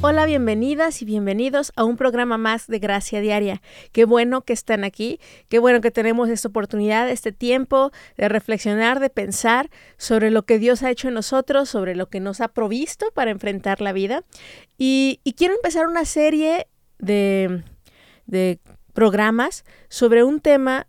Hola, 0.00 0.26
bienvenidas 0.26 1.02
y 1.02 1.04
bienvenidos 1.04 1.72
a 1.74 1.82
un 1.82 1.96
programa 1.96 2.38
más 2.38 2.68
de 2.68 2.78
Gracia 2.78 3.20
Diaria. 3.20 3.60
Qué 3.90 4.04
bueno 4.04 4.42
que 4.42 4.52
están 4.52 4.84
aquí, 4.84 5.18
qué 5.48 5.58
bueno 5.58 5.80
que 5.80 5.90
tenemos 5.90 6.28
esta 6.28 6.46
oportunidad, 6.46 7.10
este 7.10 7.32
tiempo 7.32 7.90
de 8.16 8.28
reflexionar, 8.28 9.00
de 9.00 9.10
pensar 9.10 9.70
sobre 9.96 10.30
lo 10.30 10.44
que 10.44 10.60
Dios 10.60 10.84
ha 10.84 10.90
hecho 10.92 11.08
en 11.08 11.14
nosotros, 11.14 11.68
sobre 11.68 11.96
lo 11.96 12.08
que 12.08 12.20
nos 12.20 12.40
ha 12.40 12.46
provisto 12.46 13.10
para 13.12 13.32
enfrentar 13.32 13.80
la 13.80 13.92
vida. 13.92 14.22
Y, 14.78 15.18
quiero 15.36 15.54
empezar 15.54 15.88
una 15.88 16.04
serie 16.04 16.68
de, 17.00 17.64
de 18.26 18.60
programas 18.92 19.64
sobre 19.88 20.22
un 20.22 20.38
tema 20.38 20.86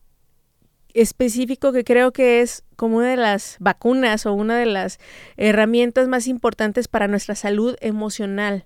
específico 0.94 1.72
que 1.72 1.84
creo 1.84 2.12
que 2.12 2.42
es 2.42 2.64
como 2.76 2.98
una 2.98 3.10
de 3.10 3.18
las 3.18 3.58
vacunas 3.60 4.28
o 4.28 4.34
una 4.34 4.56
de 4.56 4.68
las 4.68 5.00
herramientas 5.36 6.08
más 6.08 6.28
importantes 6.28 6.88
para 6.88 7.08
nuestra 7.08 7.34
salud 7.34 7.76
emocional 7.82 8.66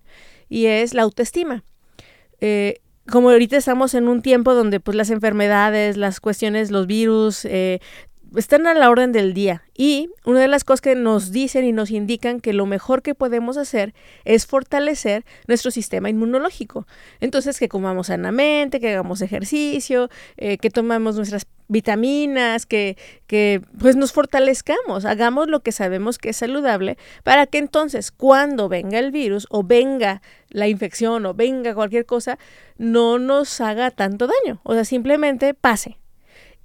y 0.49 0.65
es 0.67 0.93
la 0.93 1.03
autoestima. 1.03 1.63
Eh, 2.41 2.81
como 3.09 3.29
ahorita 3.29 3.57
estamos 3.57 3.93
en 3.95 4.07
un 4.07 4.21
tiempo 4.21 4.53
donde 4.53 4.79
pues 4.79 4.95
las 4.95 5.09
enfermedades, 5.09 5.98
las 5.98 6.20
cuestiones, 6.20 6.71
los 6.71 6.87
virus, 6.87 7.45
eh, 7.45 7.79
están 8.35 8.67
a 8.67 8.73
la 8.73 8.89
orden 8.89 9.12
del 9.12 9.34
día. 9.34 9.63
Y 9.76 10.09
una 10.26 10.39
de 10.39 10.48
las 10.48 10.63
cosas 10.63 10.81
que 10.81 10.95
nos 10.95 11.31
dicen 11.31 11.65
y 11.65 11.71
nos 11.71 11.91
indican 11.91 12.40
que 12.40 12.53
lo 12.53 12.65
mejor 12.65 13.01
que 13.01 13.15
podemos 13.15 13.57
hacer 13.57 13.93
es 14.25 14.45
fortalecer 14.45 15.25
nuestro 15.48 15.71
sistema 15.71 16.09
inmunológico. 16.09 16.87
Entonces, 17.20 17.59
que 17.59 17.70
comamos 17.70 18.07
sanamente, 18.07 18.79
que 18.79 18.91
hagamos 18.91 19.21
ejercicio, 19.21 20.09
eh, 20.37 20.57
que 20.57 20.70
tomamos 20.70 21.15
nuestras 21.15 21.48
vitaminas, 21.67 22.65
que, 22.65 22.98
que 23.27 23.62
pues 23.79 23.95
nos 23.95 24.12
fortalezcamos, 24.12 25.05
hagamos 25.05 25.47
lo 25.47 25.62
que 25.62 25.71
sabemos 25.71 26.18
que 26.18 26.29
es 26.29 26.37
saludable 26.37 26.97
para 27.23 27.47
que 27.47 27.57
entonces 27.57 28.12
cuando 28.12 28.70
venga 28.70 28.99
el 28.99 29.12
virus 29.12 29.47
o 29.49 29.63
venga 29.63 30.21
la 30.49 30.68
infección 30.68 31.25
o 31.25 31.34
venga 31.34 31.73
cualquier 31.73 32.05
cosa, 32.05 32.37
no 32.77 33.18
nos 33.18 33.59
haga 33.62 33.91
tanto 33.91 34.27
daño. 34.27 34.62
O 34.63 34.73
sea, 34.73 34.85
simplemente 34.85 35.53
pase. 35.53 35.97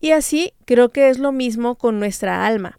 Y 0.01 0.13
así 0.13 0.53
creo 0.65 0.91
que 0.91 1.09
es 1.09 1.19
lo 1.19 1.33
mismo 1.33 1.77
con 1.77 1.99
nuestra 1.99 2.47
alma. 2.47 2.79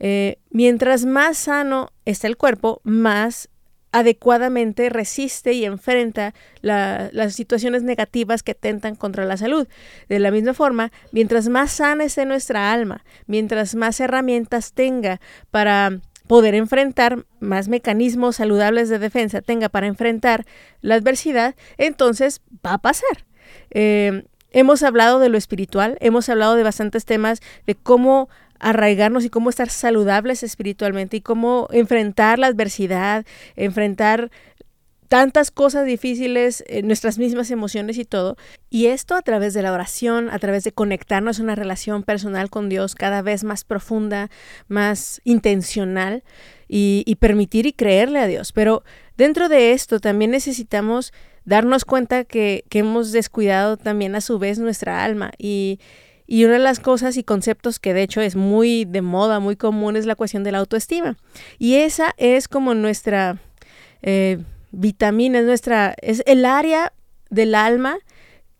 Eh, 0.00 0.38
mientras 0.50 1.04
más 1.04 1.38
sano 1.38 1.90
está 2.04 2.26
el 2.26 2.36
cuerpo, 2.36 2.80
más 2.84 3.48
adecuadamente 3.90 4.90
resiste 4.90 5.54
y 5.54 5.64
enfrenta 5.64 6.34
las 6.60 7.34
situaciones 7.34 7.82
negativas 7.82 8.42
que 8.42 8.54
tentan 8.54 8.94
contra 8.96 9.24
la 9.24 9.36
salud. 9.36 9.66
De 10.08 10.18
la 10.18 10.30
misma 10.30 10.54
forma, 10.54 10.92
mientras 11.10 11.48
más 11.48 11.72
sana 11.72 12.04
esté 12.04 12.26
nuestra 12.26 12.72
alma, 12.72 13.04
mientras 13.26 13.74
más 13.74 13.98
herramientas 14.00 14.72
tenga 14.72 15.20
para 15.50 16.00
poder 16.26 16.54
enfrentar, 16.54 17.24
más 17.40 17.68
mecanismos 17.68 18.36
saludables 18.36 18.90
de 18.90 18.98
defensa 18.98 19.40
tenga 19.40 19.70
para 19.70 19.86
enfrentar 19.86 20.44
la 20.82 20.96
adversidad, 20.96 21.54
entonces 21.78 22.42
va 22.64 22.74
a 22.74 22.78
pasar. 22.78 23.24
Eh, 23.70 24.24
hemos 24.52 24.82
hablado 24.82 25.18
de 25.18 25.28
lo 25.28 25.38
espiritual, 25.38 25.96
hemos 26.00 26.28
hablado 26.28 26.54
de 26.56 26.62
bastantes 26.62 27.04
temas 27.04 27.40
de 27.66 27.74
cómo 27.74 28.28
arraigarnos 28.58 29.24
y 29.24 29.30
cómo 29.30 29.50
estar 29.50 29.70
saludables 29.70 30.42
espiritualmente 30.42 31.18
y 31.18 31.20
cómo 31.20 31.68
enfrentar 31.70 32.38
la 32.38 32.48
adversidad, 32.48 33.24
enfrentar 33.56 34.30
tantas 35.08 35.50
cosas 35.50 35.86
difíciles, 35.86 36.62
eh, 36.66 36.82
nuestras 36.82 37.18
mismas 37.18 37.50
emociones 37.50 37.96
y 37.98 38.04
todo. 38.04 38.36
Y 38.68 38.86
esto 38.86 39.14
a 39.14 39.22
través 39.22 39.54
de 39.54 39.62
la 39.62 39.72
oración, 39.72 40.28
a 40.30 40.38
través 40.38 40.64
de 40.64 40.72
conectarnos 40.72 41.40
a 41.40 41.42
una 41.42 41.54
relación 41.54 42.02
personal 42.02 42.50
con 42.50 42.68
Dios 42.68 42.94
cada 42.94 43.22
vez 43.22 43.42
más 43.42 43.64
profunda, 43.64 44.30
más 44.68 45.22
intencional 45.24 46.24
y, 46.68 47.04
y 47.06 47.14
permitir 47.16 47.66
y 47.66 47.72
creerle 47.72 48.18
a 48.20 48.26
Dios. 48.26 48.52
Pero 48.52 48.84
dentro 49.16 49.48
de 49.48 49.72
esto 49.72 49.98
también 49.98 50.30
necesitamos 50.30 51.12
darnos 51.48 51.84
cuenta 51.84 52.24
que, 52.24 52.64
hemos 52.70 53.10
descuidado 53.10 53.76
también 53.76 54.14
a 54.14 54.20
su 54.20 54.38
vez 54.38 54.58
nuestra 54.58 55.02
alma 55.02 55.32
y 55.38 55.80
y 56.30 56.44
una 56.44 56.54
de 56.54 56.58
las 56.58 56.78
cosas 56.78 57.16
y 57.16 57.24
conceptos 57.24 57.78
que 57.78 57.94
de 57.94 58.02
hecho 58.02 58.20
es 58.20 58.36
muy 58.36 58.84
de 58.84 59.00
moda, 59.00 59.40
muy 59.40 59.56
común, 59.56 59.96
es 59.96 60.04
la 60.04 60.14
cuestión 60.14 60.44
de 60.44 60.52
la 60.52 60.58
autoestima. 60.58 61.16
Y 61.58 61.76
esa 61.76 62.14
es 62.18 62.48
como 62.48 62.74
nuestra 62.74 63.40
eh, 64.02 64.36
vitamina, 64.70 65.38
es 65.38 65.46
nuestra, 65.46 65.94
es 66.02 66.22
el 66.26 66.44
área 66.44 66.92
del 67.30 67.54
alma 67.54 67.96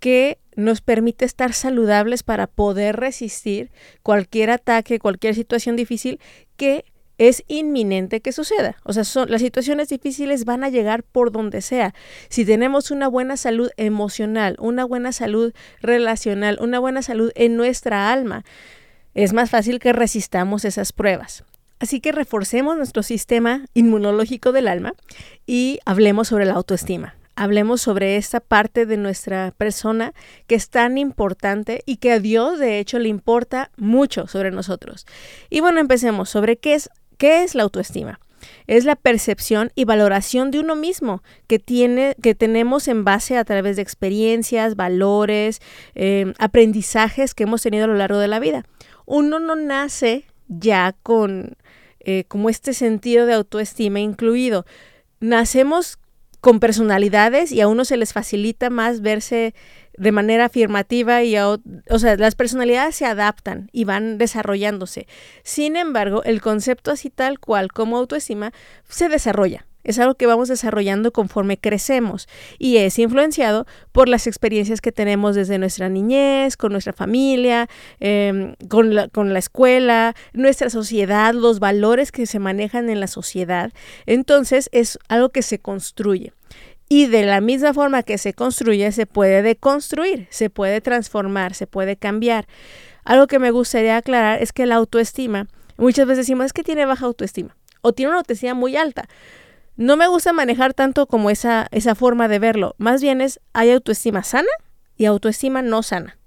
que 0.01 0.39
nos 0.57 0.81
permite 0.81 1.27
estar 1.27 1.53
saludables 1.53 2.23
para 2.23 2.47
poder 2.47 2.97
resistir 2.97 3.71
cualquier 4.03 4.49
ataque, 4.49 4.99
cualquier 4.99 5.35
situación 5.35 5.77
difícil 5.77 6.21
que 6.57 6.87
es 7.19 7.45
inminente 7.49 8.21
que 8.21 8.33
suceda. 8.33 8.77
O 8.85 8.93
sea, 8.93 9.05
son, 9.05 9.31
las 9.31 9.43
situaciones 9.43 9.89
difíciles 9.89 10.45
van 10.45 10.65
a 10.65 10.71
llegar 10.71 11.03
por 11.03 11.33
donde 11.33 11.61
sea. 11.61 11.95
Si 12.29 12.45
tenemos 12.45 12.91
una 12.91 13.09
buena 13.09 13.37
salud 13.37 13.71
emocional, 13.77 14.57
una 14.61 14.85
buena 14.85 15.13
salud 15.13 15.53
relacional, 15.83 16.59
una 16.61 16.79
buena 16.79 17.03
salud 17.03 17.33
en 17.35 17.57
nuestra 17.57 18.13
alma, 18.13 18.45
es 19.15 19.33
más 19.33 19.51
fácil 19.51 19.81
que 19.81 19.93
resistamos 19.93 20.65
esas 20.65 20.93
pruebas. 20.93 21.45
Así 21.81 22.01
que 22.01 22.13
reforcemos 22.13 22.77
nuestro 22.77 23.03
sistema 23.03 23.65
inmunológico 23.75 24.53
del 24.53 24.69
alma 24.69 24.95
y 25.47 25.81
hablemos 25.85 26.29
sobre 26.29 26.45
la 26.45 26.55
autoestima. 26.55 27.15
Hablemos 27.37 27.81
sobre 27.81 28.17
esta 28.17 28.41
parte 28.41 28.85
de 28.85 28.97
nuestra 28.97 29.53
persona 29.57 30.13
que 30.49 30.57
es 30.57 30.71
tan 30.71 30.99
importante 30.99 31.83
y 31.87 31.99
que 31.99 32.11
a 32.11 32.19
Dios 32.19 32.59
de 32.59 32.81
hecho 32.81 32.99
le 32.99 33.09
importa 33.09 33.71
mucho 33.77 34.27
sobre 34.27 34.51
nosotros. 34.51 35.07
Y 35.49 35.61
bueno, 35.61 35.79
empecemos 35.79 36.31
sobre 36.31 36.57
qué 36.57 36.75
es 36.75 36.91
¿Qué 37.19 37.43
es 37.43 37.55
la 37.55 37.65
autoestima? 37.65 38.21
Es 38.67 38.85
la 38.85 38.97
percepción 38.97 39.73
y 39.75 39.85
valoración 39.85 40.51
de 40.51 40.61
uno 40.61 40.77
mismo 40.77 41.23
que, 41.49 41.59
tiene, 41.59 42.15
que 42.23 42.35
tenemos 42.35 42.87
en 42.87 43.05
base 43.05 43.37
a 43.37 43.45
través 43.45 43.77
de 43.77 43.83
experiencias, 43.83 44.77
valores, 44.77 45.61
eh, 45.95 46.33
aprendizajes 46.39 47.35
que 47.35 47.43
hemos 47.43 47.63
tenido 47.63 47.85
a 47.85 47.89
lo 47.89 47.95
largo 47.95 48.19
de 48.19 48.29
la 48.29 48.39
vida. 48.39 48.65
Uno 49.05 49.41
no 49.41 49.57
nace 49.57 50.25
ya 50.49 50.95
con 51.03 51.57
eh, 52.01 52.25
como 52.29 52.49
este 52.49 52.73
sentido 52.73 53.27
de 53.27 53.35
autoestima 53.35 54.01
incluido. 54.01 54.65
Nacemos 55.21 55.99
con 56.41 56.61
personalidades 56.61 57.51
y 57.51 57.61
a 57.61 57.69
uno 57.69 57.85
se 57.85 57.97
les 57.97 58.13
facilita 58.13 58.71
más 58.71 59.01
verse 59.01 59.55
de 59.99 60.13
manera 60.13 60.47
afirmativa 60.47 61.23
y, 61.23 61.37
o 61.39 61.99
sea, 61.99 62.17
las 62.17 62.35
personalidades 62.35 62.97
se 62.97 63.07
adaptan 63.07 63.69
y 63.73 63.85
van 63.85 64.19
desarrollándose. 64.19 65.07
Sin 65.43 65.77
embargo, 65.77 66.23
el 66.25 66.41
concepto 66.41 66.91
así 66.91 67.11
tal 67.11 67.39
cual 67.39 67.73
como 67.73 67.97
autoestima 67.97 68.53
se 68.89 69.09
desarrolla. 69.09 69.67
Es 69.85 69.99
algo 69.99 70.17
que 70.17 70.27
vamos 70.27 70.49
desarrollando 70.49 71.13
conforme 71.13 71.57
crecemos 71.57 72.29
y 72.59 72.77
es 72.77 72.99
influenciado 72.99 73.67
por 73.91 74.09
las 74.09 74.27
experiencias 74.27 74.83
que 74.83 74.93
tenemos 74.93 75.35
desde 75.35 75.57
nuestra 75.57 75.89
niñez, 75.89 76.59
con 76.59 76.73
nuestra 76.73 76.93
familia, 76.93 77.69
em, 77.99 78.55
con, 78.69 78.95
la, 78.95 79.09
con 79.09 79.33
la 79.33 79.39
escuela, 79.39 80.15
nuestra 80.35 80.69
sociedad, 80.69 81.33
los 81.33 81.59
valores 81.59 82.13
que 82.13 82.27
se 82.27 82.39
manejan 82.39 82.91
en 82.91 83.01
la 83.01 83.07
sociedad. 83.07 83.73
Entonces 84.05 84.69
es 84.73 84.99
algo 85.09 85.31
que 85.31 85.41
se 85.41 85.59
construye. 85.59 86.33
Y 86.89 87.07
de 87.07 87.25
la 87.25 87.41
misma 87.41 87.75
forma 87.75 88.03
que 88.03 88.19
se 88.19 88.33
construye, 88.33 88.91
se 88.93 89.07
puede 89.07 89.43
deconstruir, 89.43 90.27
se 90.31 90.49
puede 90.49 90.81
transformar, 90.81 91.55
se 91.55 91.67
puede 91.67 91.97
cambiar. 91.97 92.47
Algo 93.05 93.27
que 93.27 93.39
me 93.39 93.51
gustaría 93.51 93.97
aclarar 93.97 94.43
es 94.43 94.53
que 94.53 94.67
la 94.67 94.77
autoestima, 94.77 95.49
muchas 95.77 96.07
veces 96.07 96.27
decimos, 96.27 96.47
es 96.47 96.53
que 96.53 96.63
tiene 96.63 96.87
baja 96.87 97.07
autoestima 97.07 97.57
o 97.81 97.93
tiene 97.93 98.11
una 98.11 98.19
autoestima 98.19 98.55
muy 98.55 98.77
alta. 98.77 99.09
No 99.77 99.97
me 99.97 100.09
gusta 100.09 100.33
manejar 100.33 100.75
tanto 100.75 101.07
como 101.07 101.31
esa, 101.31 101.69
esa 101.71 101.95
forma 101.95 102.27
de 102.29 102.39
verlo. 102.39 102.75
Más 102.79 103.01
bien 103.01 103.21
es, 103.21 103.41
hay 103.53 103.71
autoestima 103.71 104.25
sana 104.25 104.49
y 104.97 105.05
autoestima 105.05 105.63
no 105.63 105.83
sana. 105.83 106.19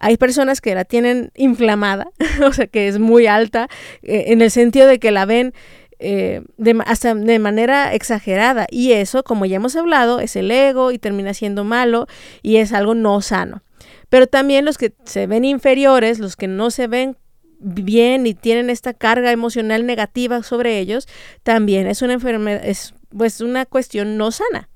Hay 0.00 0.16
personas 0.16 0.60
que 0.60 0.74
la 0.74 0.84
tienen 0.84 1.32
inflamada, 1.34 2.10
o 2.44 2.52
sea, 2.52 2.66
que 2.66 2.88
es 2.88 2.98
muy 2.98 3.26
alta, 3.26 3.68
eh, 4.02 4.26
en 4.28 4.42
el 4.42 4.50
sentido 4.50 4.86
de 4.86 4.98
que 4.98 5.10
la 5.10 5.24
ven 5.24 5.54
eh, 5.98 6.42
de, 6.56 6.80
hasta 6.86 7.14
de 7.14 7.38
manera 7.38 7.94
exagerada. 7.94 8.66
Y 8.70 8.92
eso, 8.92 9.22
como 9.22 9.46
ya 9.46 9.56
hemos 9.56 9.76
hablado, 9.76 10.20
es 10.20 10.36
el 10.36 10.50
ego 10.50 10.92
y 10.92 10.98
termina 10.98 11.34
siendo 11.34 11.64
malo 11.64 12.06
y 12.42 12.56
es 12.56 12.72
algo 12.72 12.94
no 12.94 13.20
sano. 13.20 13.62
Pero 14.08 14.26
también 14.26 14.64
los 14.64 14.78
que 14.78 14.94
se 15.04 15.26
ven 15.26 15.44
inferiores, 15.44 16.18
los 16.18 16.36
que 16.36 16.48
no 16.48 16.70
se 16.70 16.86
ven 16.86 17.16
bien 17.60 18.26
y 18.26 18.34
tienen 18.34 18.70
esta 18.70 18.94
carga 18.94 19.32
emocional 19.32 19.84
negativa 19.86 20.42
sobre 20.42 20.78
ellos, 20.78 21.08
también 21.42 21.86
es 21.86 22.02
una 22.02 22.14
enfermedad, 22.14 22.64
es 22.64 22.94
pues 23.10 23.40
una 23.40 23.66
cuestión 23.66 24.16
no 24.16 24.30
sana. 24.30 24.68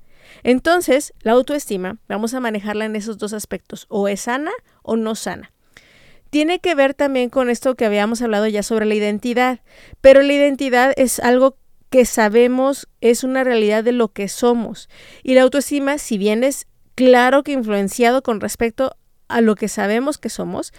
Entonces, 0.43 1.13
la 1.21 1.31
autoestima, 1.31 1.97
vamos 2.09 2.33
a 2.33 2.41
manejarla 2.41 2.85
en 2.85 2.95
esos 2.97 3.17
dos 3.17 3.31
aspectos, 3.31 3.85
o 3.87 4.09
es 4.09 4.21
sana 4.21 4.51
o 4.81 4.97
no 4.97 5.15
sana. 5.15 5.52
Tiene 6.33 6.57
que 6.57 6.73
ver 6.73 6.95
también 6.95 7.29
con 7.29 7.51
esto 7.51 7.75
que 7.75 7.85
habíamos 7.85 8.23
hablado 8.23 8.47
ya 8.47 8.63
sobre 8.63 8.87
la 8.87 8.95
identidad, 8.95 9.59
pero 10.01 10.23
la 10.23 10.33
identidad 10.33 10.91
es 10.97 11.19
algo 11.19 11.57
que 11.91 12.05
sabemos 12.05 12.89
es 13.01 13.23
una 13.23 13.43
realidad 13.43 13.83
de 13.83 13.91
lo 13.91 14.07
que 14.07 14.27
somos. 14.27 14.89
Y 15.21 15.35
la 15.35 15.43
autoestima, 15.43 15.99
si 15.99 16.17
bien 16.17 16.43
es 16.43 16.65
claro 16.95 17.43
que 17.43 17.51
influenciado 17.51 18.23
con 18.23 18.41
respecto 18.41 18.97
a 19.27 19.41
lo 19.41 19.53
que 19.53 19.67
sabemos 19.67 20.17
que 20.17 20.29
somos 20.29 20.73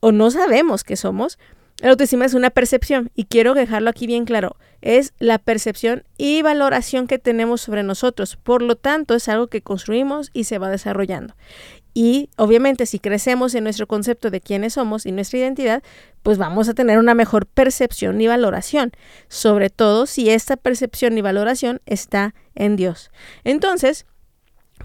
o 0.00 0.10
no 0.10 0.30
sabemos 0.30 0.84
que 0.84 0.96
somos, 0.96 1.38
la 1.82 1.90
autoestima 1.90 2.24
es 2.24 2.32
una 2.32 2.48
percepción 2.48 3.10
y 3.14 3.24
quiero 3.24 3.52
dejarlo 3.52 3.90
aquí 3.90 4.06
bien 4.06 4.24
claro. 4.24 4.56
Es 4.80 5.12
la 5.18 5.38
percepción 5.38 6.04
y 6.16 6.42
valoración 6.42 7.06
que 7.06 7.18
tenemos 7.18 7.60
sobre 7.60 7.82
nosotros. 7.82 8.36
Por 8.36 8.62
lo 8.62 8.76
tanto, 8.76 9.14
es 9.14 9.28
algo 9.28 9.48
que 9.48 9.62
construimos 9.62 10.30
y 10.32 10.44
se 10.44 10.58
va 10.58 10.70
desarrollando. 10.70 11.34
Y 11.94 12.30
obviamente 12.36 12.86
si 12.86 13.00
crecemos 13.00 13.54
en 13.54 13.64
nuestro 13.64 13.88
concepto 13.88 14.30
de 14.30 14.40
quiénes 14.40 14.74
somos 14.74 15.04
y 15.04 15.12
nuestra 15.12 15.40
identidad, 15.40 15.82
pues 16.22 16.38
vamos 16.38 16.68
a 16.68 16.74
tener 16.74 16.98
una 16.98 17.14
mejor 17.14 17.46
percepción 17.46 18.20
y 18.20 18.28
valoración. 18.28 18.92
Sobre 19.28 19.68
todo 19.70 20.06
si 20.06 20.30
esta 20.30 20.56
percepción 20.56 21.18
y 21.18 21.22
valoración 21.22 21.80
está 21.86 22.34
en 22.54 22.76
Dios. 22.76 23.10
Entonces, 23.42 24.06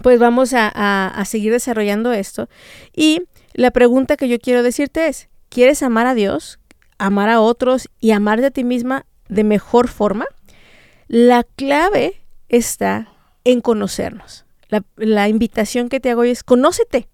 pues 0.02 0.18
vamos 0.18 0.54
a, 0.54 0.68
a 0.68 1.24
seguir 1.24 1.52
desarrollando 1.52 2.12
esto. 2.12 2.48
Y 2.92 3.22
la 3.52 3.70
pregunta 3.70 4.16
que 4.16 4.28
yo 4.28 4.40
quiero 4.40 4.64
decirte 4.64 5.06
es, 5.06 5.28
¿quieres 5.50 5.84
amar 5.84 6.08
a 6.08 6.14
Dios? 6.14 6.58
amar 6.98 7.28
a 7.28 7.40
otros 7.40 7.88
y 8.00 8.12
amarte 8.12 8.46
a 8.46 8.50
ti 8.50 8.64
misma 8.64 9.06
de 9.28 9.44
mejor 9.44 9.88
forma, 9.88 10.26
la 11.08 11.44
clave 11.44 12.22
está 12.48 13.08
en 13.44 13.60
conocernos. 13.60 14.44
La, 14.96 15.28
invitación 15.28 15.88
que 15.88 16.00
te 16.00 16.10
hago 16.10 16.24
es 16.24 16.42
conócete. 16.42 17.08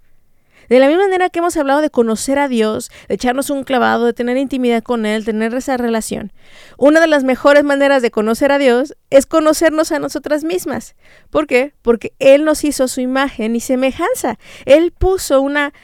De 0.68 0.78
la 0.78 0.86
misma 0.86 1.02
manera 1.02 1.30
que 1.30 1.40
hemos 1.40 1.56
hablado 1.56 1.80
de 1.80 1.90
conocer 1.90 2.38
a 2.38 2.46
Dios, 2.46 2.92
de 3.08 3.16
echarnos 3.16 3.50
un 3.50 3.64
clavado, 3.64 4.06
de 4.06 4.12
tener 4.12 4.36
intimidad 4.36 4.84
con 4.84 5.04
Él, 5.04 5.24
tener 5.24 5.52
esa 5.52 5.76
relación, 5.76 6.32
una 6.78 7.00
de 7.00 7.08
las 7.08 7.24
mejores 7.24 7.64
maneras 7.64 8.02
de 8.02 8.12
conocer 8.12 8.52
a 8.52 8.58
Dios 8.58 8.94
es 9.10 9.26
conocernos 9.26 9.90
a 9.90 9.98
nosotras 9.98 10.44
mismas. 10.44 10.94
¿Por 11.28 11.48
qué? 11.48 11.74
Porque 11.82 12.14
Él 12.20 12.44
nos 12.44 12.62
hizo 12.62 12.86
su 12.86 13.00
imagen 13.00 13.56
y 13.56 13.60
semejanza. 13.60 14.38
Él 14.64 14.92
puso 14.92 15.40
una 15.40 15.74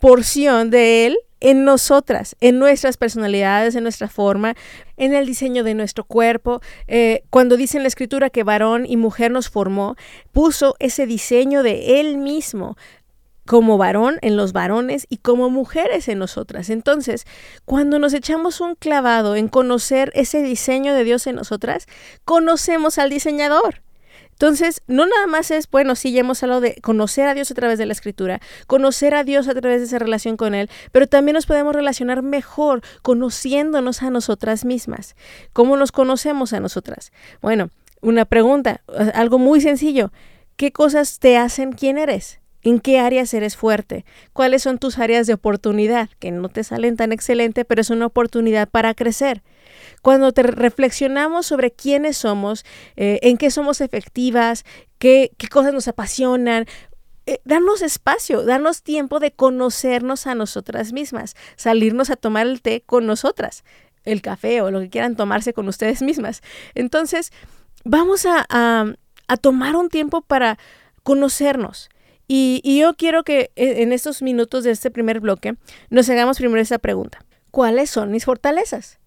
porción 0.00 0.68
de 0.68 1.06
Él 1.06 1.18
en 1.40 1.64
nosotras, 1.64 2.36
en 2.40 2.58
nuestras 2.58 2.96
personalidades, 2.96 3.74
en 3.74 3.82
nuestra 3.82 4.08
forma, 4.08 4.54
en 4.96 5.14
el 5.14 5.26
diseño 5.26 5.64
de 5.64 5.74
nuestro 5.74 6.04
cuerpo. 6.04 6.60
Eh, 6.86 7.22
cuando 7.30 7.56
dice 7.56 7.78
en 7.78 7.84
la 7.84 7.88
escritura 7.88 8.30
que 8.30 8.44
varón 8.44 8.84
y 8.86 8.96
mujer 8.96 9.30
nos 9.30 9.48
formó, 9.48 9.96
puso 10.32 10.76
ese 10.78 11.06
diseño 11.06 11.62
de 11.62 12.00
él 12.00 12.18
mismo 12.18 12.76
como 13.46 13.78
varón 13.78 14.18
en 14.22 14.36
los 14.36 14.52
varones 14.52 15.06
y 15.08 15.16
como 15.16 15.50
mujeres 15.50 16.06
en 16.08 16.20
nosotras. 16.20 16.70
Entonces, 16.70 17.26
cuando 17.64 17.98
nos 17.98 18.14
echamos 18.14 18.60
un 18.60 18.76
clavado 18.76 19.34
en 19.34 19.48
conocer 19.48 20.12
ese 20.14 20.40
diseño 20.42 20.94
de 20.94 21.02
Dios 21.02 21.26
en 21.26 21.34
nosotras, 21.34 21.86
conocemos 22.24 22.98
al 22.98 23.10
diseñador. 23.10 23.82
Entonces, 24.40 24.80
no 24.86 25.04
nada 25.04 25.26
más 25.26 25.50
es, 25.50 25.68
bueno, 25.70 25.94
sí, 25.94 26.12
ya 26.12 26.20
hemos 26.20 26.42
hablado 26.42 26.62
de 26.62 26.76
conocer 26.80 27.28
a 27.28 27.34
Dios 27.34 27.50
a 27.50 27.54
través 27.54 27.78
de 27.78 27.84
la 27.84 27.92
escritura, 27.92 28.40
conocer 28.66 29.14
a 29.14 29.22
Dios 29.22 29.48
a 29.48 29.54
través 29.54 29.80
de 29.80 29.86
esa 29.86 29.98
relación 29.98 30.38
con 30.38 30.54
Él, 30.54 30.70
pero 30.92 31.06
también 31.06 31.34
nos 31.34 31.44
podemos 31.44 31.74
relacionar 31.74 32.22
mejor 32.22 32.80
conociéndonos 33.02 34.02
a 34.02 34.08
nosotras 34.08 34.64
mismas. 34.64 35.14
¿Cómo 35.52 35.76
nos 35.76 35.92
conocemos 35.92 36.54
a 36.54 36.60
nosotras? 36.60 37.12
Bueno, 37.42 37.68
una 38.00 38.24
pregunta, 38.24 38.80
algo 39.12 39.38
muy 39.38 39.60
sencillo. 39.60 40.10
¿Qué 40.56 40.72
cosas 40.72 41.18
te 41.18 41.36
hacen 41.36 41.72
quién 41.72 41.98
eres? 41.98 42.40
¿En 42.62 42.80
qué 42.80 42.98
áreas 42.98 43.34
eres 43.34 43.58
fuerte? 43.58 44.06
¿Cuáles 44.32 44.62
son 44.62 44.78
tus 44.78 44.98
áreas 44.98 45.26
de 45.26 45.34
oportunidad? 45.34 46.08
Que 46.18 46.30
no 46.30 46.48
te 46.48 46.64
salen 46.64 46.96
tan 46.96 47.12
excelente, 47.12 47.66
pero 47.66 47.82
es 47.82 47.90
una 47.90 48.06
oportunidad 48.06 48.70
para 48.70 48.94
crecer. 48.94 49.42
Cuando 50.02 50.32
te 50.32 50.42
reflexionamos 50.42 51.46
sobre 51.46 51.70
quiénes 51.70 52.16
somos, 52.16 52.64
eh, 52.96 53.18
en 53.22 53.36
qué 53.36 53.50
somos 53.50 53.80
efectivas, 53.80 54.64
qué, 54.98 55.32
cosas 55.50 55.72
nos 55.72 55.88
apasionan, 55.88 56.66
eh, 57.26 57.40
darnos 57.44 57.82
espacio, 57.82 58.44
darnos 58.44 58.82
tiempo 58.82 59.20
de 59.20 59.32
conocernos 59.32 60.26
a 60.26 60.34
nosotras 60.34 60.92
mismas, 60.92 61.34
salirnos 61.56 62.10
a 62.10 62.16
tomar 62.16 62.46
el 62.46 62.62
té 62.62 62.82
con 62.84 63.06
nosotras, 63.06 63.64
el 64.04 64.22
café 64.22 64.62
o 64.62 64.70
lo 64.70 64.80
que 64.80 64.90
quieran 64.90 65.16
tomarse 65.16 65.52
con 65.52 65.68
ustedes 65.68 66.02
mismas. 66.02 66.42
Entonces, 66.74 67.32
vamos 67.84 68.26
a, 68.26 68.46
tomar 69.40 69.76
un 69.76 69.88
tiempo 69.88 70.22
para 70.22 70.58
conocernos. 71.02 71.88
Y, 72.26 72.60
y, 72.62 72.80
yo 72.80 72.94
quiero 72.94 73.24
que 73.24 73.50
eh, 73.56 73.82
en 73.82 73.92
estos 73.92 74.22
minutos 74.22 74.62
de 74.64 74.70
este 74.70 74.90
primer 74.90 75.20
bloque 75.20 75.56
nos 75.88 76.08
hagamos 76.08 76.38
primero 76.38 76.60
esa 76.60 76.78
pregunta. 76.78 77.24
¿Cuáles 77.50 77.90
son 77.90 78.12
mis 78.12 78.24
fortalezas? 78.24 78.99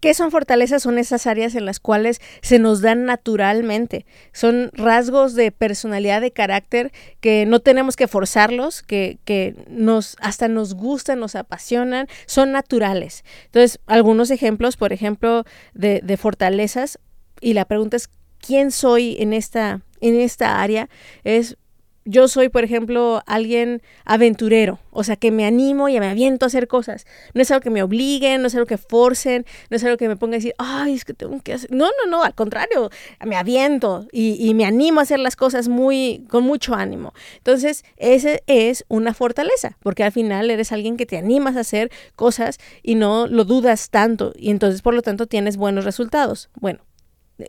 ¿Qué 0.00 0.14
son 0.14 0.30
fortalezas? 0.30 0.82
Son 0.82 0.98
esas 0.98 1.26
áreas 1.26 1.54
en 1.54 1.66
las 1.66 1.78
cuales 1.78 2.20
se 2.40 2.58
nos 2.58 2.80
dan 2.80 3.04
naturalmente. 3.04 4.06
Son 4.32 4.70
rasgos 4.72 5.34
de 5.34 5.52
personalidad, 5.52 6.22
de 6.22 6.32
carácter 6.32 6.90
que 7.20 7.44
no 7.44 7.60
tenemos 7.60 7.96
que 7.96 8.08
forzarlos, 8.08 8.82
que, 8.82 9.18
que 9.26 9.54
nos, 9.68 10.16
hasta 10.20 10.48
nos 10.48 10.72
gustan, 10.72 11.20
nos 11.20 11.34
apasionan, 11.34 12.08
son 12.24 12.50
naturales. 12.50 13.24
Entonces, 13.46 13.78
algunos 13.86 14.30
ejemplos, 14.30 14.78
por 14.78 14.94
ejemplo, 14.94 15.44
de, 15.74 16.16
fortalezas, 16.16 16.98
y 17.42 17.52
la 17.52 17.66
pregunta 17.66 17.96
es, 17.96 18.08
¿quién 18.38 18.70
soy 18.70 19.16
en 19.20 19.34
esta, 19.34 19.82
en 20.00 20.18
esta 20.18 20.62
área? 20.62 20.88
Es 21.24 21.58
yo 22.04 22.28
soy, 22.28 22.48
por 22.48 22.64
ejemplo, 22.64 23.22
alguien 23.26 23.82
aventurero, 24.04 24.78
o 24.90 25.04
sea, 25.04 25.16
que 25.16 25.30
me 25.30 25.44
animo 25.46 25.88
y 25.88 26.00
me 26.00 26.08
aviento 26.08 26.46
a 26.46 26.48
hacer 26.48 26.66
cosas. 26.66 27.06
No 27.34 27.42
es 27.42 27.50
algo 27.50 27.60
que 27.60 27.70
me 27.70 27.82
obliguen, 27.82 28.40
no 28.40 28.48
es 28.48 28.54
algo 28.54 28.66
que 28.66 28.78
forcen, 28.78 29.44
no 29.68 29.76
es 29.76 29.84
algo 29.84 29.96
que 29.96 30.08
me 30.08 30.16
ponga 30.16 30.34
a 30.34 30.38
decir, 30.38 30.54
ay, 30.58 30.94
es 30.94 31.04
que 31.04 31.14
tengo 31.14 31.40
que 31.42 31.52
hacer. 31.52 31.70
No, 31.72 31.86
no, 31.86 32.10
no, 32.10 32.24
al 32.24 32.34
contrario, 32.34 32.90
me 33.24 33.36
aviento 33.36 34.06
y, 34.12 34.36
y 34.40 34.54
me 34.54 34.64
animo 34.64 35.00
a 35.00 35.02
hacer 35.02 35.18
las 35.18 35.36
cosas 35.36 35.68
muy, 35.68 36.24
con 36.28 36.44
mucho 36.44 36.74
ánimo. 36.74 37.12
Entonces, 37.36 37.84
ese 37.96 38.42
es 38.46 38.84
una 38.88 39.14
fortaleza, 39.14 39.76
porque 39.80 40.04
al 40.04 40.12
final 40.12 40.50
eres 40.50 40.72
alguien 40.72 40.96
que 40.96 41.06
te 41.06 41.18
animas 41.18 41.56
a 41.56 41.60
hacer 41.60 41.90
cosas 42.16 42.58
y 42.82 42.94
no 42.94 43.26
lo 43.26 43.44
dudas 43.44 43.90
tanto, 43.90 44.32
y 44.36 44.50
entonces, 44.50 44.82
por 44.82 44.94
lo 44.94 45.02
tanto, 45.02 45.26
tienes 45.26 45.56
buenos 45.56 45.84
resultados. 45.84 46.50
Bueno, 46.54 46.80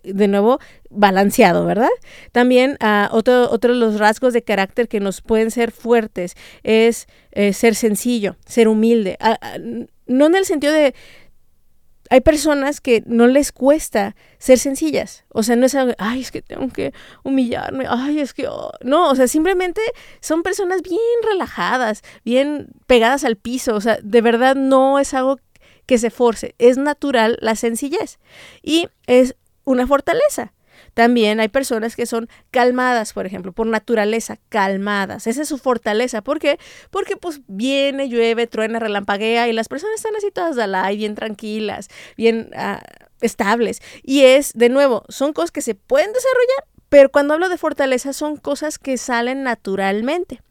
de 0.03 0.27
nuevo, 0.27 0.59
balanceado, 0.89 1.65
¿verdad? 1.65 1.89
También 2.31 2.77
uh, 2.81 3.15
otro, 3.15 3.49
otro 3.51 3.73
de 3.73 3.79
los 3.79 3.99
rasgos 3.99 4.33
de 4.33 4.43
carácter 4.43 4.87
que 4.87 4.99
nos 4.99 5.21
pueden 5.21 5.51
ser 5.51 5.71
fuertes 5.71 6.35
es 6.63 7.07
eh, 7.31 7.53
ser 7.53 7.75
sencillo, 7.75 8.35
ser 8.45 8.67
humilde. 8.67 9.17
Uh, 9.21 9.85
no 10.07 10.25
en 10.27 10.35
el 10.35 10.45
sentido 10.45 10.73
de... 10.73 10.93
Hay 12.09 12.19
personas 12.19 12.81
que 12.81 13.03
no 13.05 13.27
les 13.27 13.53
cuesta 13.53 14.17
ser 14.37 14.59
sencillas. 14.59 15.23
O 15.29 15.43
sea, 15.43 15.55
no 15.55 15.65
es 15.65 15.75
algo, 15.75 15.93
ay, 15.97 16.19
es 16.19 16.31
que 16.31 16.41
tengo 16.41 16.67
que 16.67 16.93
humillarme, 17.23 17.85
ay, 17.87 18.19
es 18.19 18.33
que... 18.33 18.47
Oh". 18.49 18.71
No, 18.81 19.09
o 19.09 19.15
sea, 19.15 19.27
simplemente 19.27 19.79
son 20.19 20.43
personas 20.43 20.81
bien 20.81 20.99
relajadas, 21.23 22.01
bien 22.25 22.67
pegadas 22.85 23.23
al 23.23 23.37
piso. 23.37 23.75
O 23.75 23.81
sea, 23.81 23.97
de 24.03 24.19
verdad 24.19 24.55
no 24.55 24.99
es 24.99 25.13
algo 25.13 25.39
que 25.85 25.97
se 25.97 26.09
force. 26.09 26.55
Es 26.57 26.77
natural 26.77 27.37
la 27.41 27.55
sencillez. 27.55 28.19
Y 28.61 28.87
es 29.07 29.35
una 29.63 29.87
fortaleza. 29.87 30.53
También 30.93 31.39
hay 31.39 31.47
personas 31.47 31.95
que 31.95 32.05
son 32.05 32.29
calmadas, 32.49 33.13
por 33.13 33.25
ejemplo, 33.25 33.51
por 33.51 33.67
naturaleza, 33.67 34.37
calmadas. 34.49 35.27
Esa 35.27 35.43
es 35.43 35.47
su 35.47 35.57
fortaleza. 35.57 36.21
¿Por 36.21 36.39
qué? 36.39 36.59
Porque 36.89 37.17
pues 37.17 37.41
viene, 37.47 38.09
llueve, 38.09 38.47
truena, 38.47 38.79
relampaguea 38.79 39.47
y 39.47 39.53
las 39.53 39.67
personas 39.67 39.95
están 39.95 40.15
así 40.15 40.31
todas 40.31 40.55
de 40.55 40.67
la 40.67 40.89
bien 40.89 41.15
tranquilas, 41.15 41.87
bien 42.17 42.51
ah, 42.55 42.81
estables. 43.21 43.81
Y 44.03 44.23
es, 44.23 44.53
de 44.53 44.69
nuevo, 44.69 45.03
son 45.09 45.33
cosas 45.33 45.51
que 45.51 45.61
se 45.61 45.75
pueden 45.75 46.11
desarrollar, 46.13 46.65
pero 46.89 47.09
cuando 47.09 47.33
hablo 47.33 47.49
de 47.49 47.57
fortaleza 47.57 48.13
son 48.13 48.37
cosas 48.37 48.77
que 48.77 48.97
salen 48.97 49.43
naturalmente. 49.43 50.41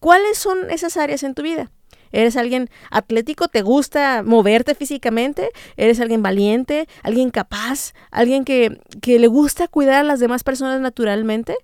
¿Cuáles 0.00 0.38
son 0.38 0.70
esas 0.70 0.96
áreas 0.96 1.22
en 1.22 1.34
tu 1.34 1.42
vida? 1.42 1.70
¿Eres 2.12 2.36
alguien 2.36 2.70
atlético? 2.90 3.48
¿Te 3.48 3.62
gusta 3.62 4.22
moverte 4.22 4.74
físicamente? 4.74 5.50
¿Eres 5.76 6.00
alguien 6.00 6.22
valiente? 6.22 6.88
¿Alguien 7.02 7.30
capaz? 7.30 7.92
¿Alguien 8.10 8.44
que, 8.44 8.80
que 9.00 9.18
le 9.18 9.26
gusta 9.26 9.68
cuidar 9.68 10.00
a 10.00 10.04
las 10.04 10.20
demás 10.20 10.44
personas 10.44 10.80
naturalmente? 10.80 11.56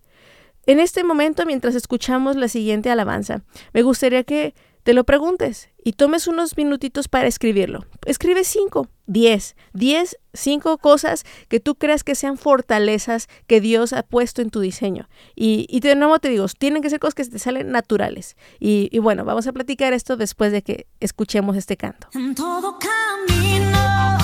En 0.67 0.81
este 0.81 1.05
momento, 1.05 1.45
mientras 1.45 1.75
escuchamos 1.75 2.37
la 2.37 2.49
siguiente 2.49 2.91
alabanza, 2.91 3.43
me 3.73 3.83
gustaría 3.83 4.25
que 4.25 4.55
te 4.85 4.93
lo 4.93 5.05
preguntes 5.05 5.71
y 5.83 5.95
tomes 5.95 6.29
unos 6.29 6.57
minutitos 6.57 7.09
para 7.09 7.27
escribirlo. 7.27 7.87
Escribe 8.05 8.45
cinco, 8.45 8.89
diez, 9.07 9.57
diez, 9.73 10.19
cinco 10.35 10.79
cosas 10.79 11.25
que 11.49 11.59
tú 11.59 11.75
creas 11.75 12.05
que 12.05 12.15
sean 12.15 12.37
fortalezas 12.37 13.29
que 13.47 13.61
Dios 13.61 13.95
ha 13.95 14.03
puesto 14.03 14.43
en 14.43 14.51
tu 14.51 14.61
diseño. 14.61 15.09
Y, 15.35 15.67
y 15.71 15.81
de 15.81 15.97
nuevo 15.97 16.19
te 16.19 16.29
digo, 16.29 16.47
tienen 16.49 16.83
que 16.83 16.91
ser 16.91 17.01
cosas 17.01 17.15
que 17.15 17.25
te 17.25 17.39
salen 17.39 17.71
naturales. 17.73 18.37
Y, 18.61 18.91
y 18.93 18.99
bueno, 18.99 19.25
vamos 19.25 19.47
a 19.47 19.53
platicar 19.53 19.95
esto 19.95 20.17
después 20.19 20.53
de 20.53 20.63
que 20.63 20.87
escuchemos 21.01 21.57
este 21.57 21.79
canto. 21.79 22.09
En 22.13 22.35
todo 22.35 22.79
camino, 22.79 24.19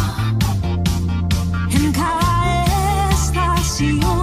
en 1.72 1.92
cada 1.92 3.10
estación, 3.10 4.19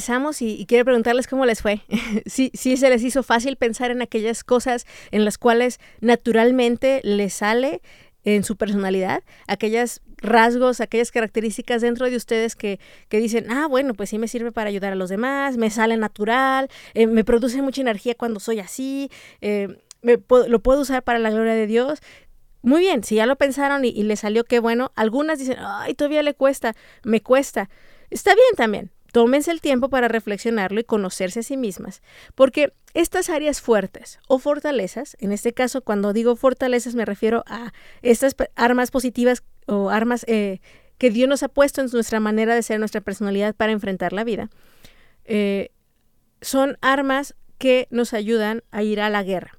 regresamos 0.00 0.40
y, 0.40 0.64
quiero 0.66 0.86
preguntarles 0.86 1.26
cómo 1.26 1.44
les 1.44 1.60
fue. 1.60 1.82
si, 2.26 2.50
si 2.54 2.76
se 2.78 2.88
les 2.88 3.02
hizo 3.02 3.22
fácil 3.22 3.56
pensar 3.56 3.90
en 3.90 4.00
aquellas 4.00 4.44
cosas 4.44 4.86
en 5.10 5.24
las 5.26 5.36
cuales 5.36 5.78
naturalmente 6.00 7.00
les 7.04 7.34
sale 7.34 7.82
en 8.24 8.44
su 8.44 8.56
personalidad, 8.56 9.22
aquellos 9.46 10.00
rasgos, 10.18 10.80
aquellas 10.80 11.10
características 11.10 11.82
dentro 11.82 12.08
de 12.08 12.16
ustedes 12.16 12.56
que, 12.56 12.78
que 13.08 13.18
dicen, 13.18 13.50
ah, 13.50 13.66
bueno, 13.66 13.94
pues 13.94 14.10
sí 14.10 14.18
me 14.18 14.28
sirve 14.28 14.52
para 14.52 14.68
ayudar 14.70 14.92
a 14.92 14.96
los 14.96 15.10
demás, 15.10 15.56
me 15.56 15.70
sale 15.70 15.96
natural, 15.96 16.68
eh, 16.94 17.06
me 17.06 17.24
produce 17.24 17.60
mucha 17.62 17.80
energía 17.82 18.14
cuando 18.14 18.40
soy 18.40 18.60
así, 18.60 19.10
eh, 19.40 19.68
me 20.02 20.16
puedo- 20.18 20.48
lo 20.48 20.60
puedo 20.60 20.80
usar 20.80 21.02
para 21.02 21.18
la 21.18 21.30
gloria 21.30 21.54
de 21.54 21.66
Dios. 21.66 22.00
Muy 22.62 22.80
bien, 22.80 23.04
si 23.04 23.16
ya 23.16 23.26
lo 23.26 23.36
pensaron 23.36 23.84
y, 23.84 23.88
y 23.88 24.02
les 24.02 24.20
salió 24.20 24.44
qué 24.44 24.60
bueno, 24.60 24.92
algunas 24.96 25.38
dicen, 25.38 25.56
ay, 25.60 25.94
todavía 25.94 26.22
le 26.22 26.34
cuesta, 26.34 26.74
me 27.04 27.22
cuesta. 27.22 27.68
Está 28.10 28.34
bien 28.34 28.54
también. 28.56 28.90
Tómense 29.12 29.50
el 29.50 29.60
tiempo 29.60 29.88
para 29.88 30.08
reflexionarlo 30.08 30.80
y 30.80 30.84
conocerse 30.84 31.40
a 31.40 31.42
sí 31.42 31.56
mismas, 31.56 32.02
porque 32.34 32.72
estas 32.94 33.28
áreas 33.30 33.60
fuertes 33.60 34.18
o 34.28 34.38
fortalezas, 34.38 35.16
en 35.20 35.32
este 35.32 35.52
caso 35.52 35.82
cuando 35.82 36.12
digo 36.12 36.36
fortalezas 36.36 36.94
me 36.94 37.04
refiero 37.04 37.44
a 37.46 37.72
estas 38.02 38.36
armas 38.54 38.90
positivas 38.90 39.42
o 39.66 39.90
armas 39.90 40.24
eh, 40.28 40.60
que 40.98 41.10
Dios 41.10 41.28
nos 41.28 41.42
ha 41.42 41.48
puesto 41.48 41.80
en 41.80 41.88
nuestra 41.92 42.20
manera 42.20 42.54
de 42.54 42.62
ser, 42.62 42.78
nuestra 42.78 43.00
personalidad 43.00 43.54
para 43.54 43.72
enfrentar 43.72 44.12
la 44.12 44.24
vida, 44.24 44.50
eh, 45.24 45.70
son 46.40 46.78
armas 46.80 47.34
que 47.58 47.88
nos 47.90 48.14
ayudan 48.14 48.62
a 48.70 48.82
ir 48.82 49.00
a 49.00 49.10
la 49.10 49.22
guerra. 49.22 49.58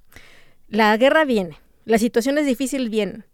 La 0.68 0.96
guerra 0.98 1.26
viene, 1.26 1.58
las 1.86 2.02
situaciones 2.02 2.46
difíciles 2.46 2.90
vienen. 2.90 3.26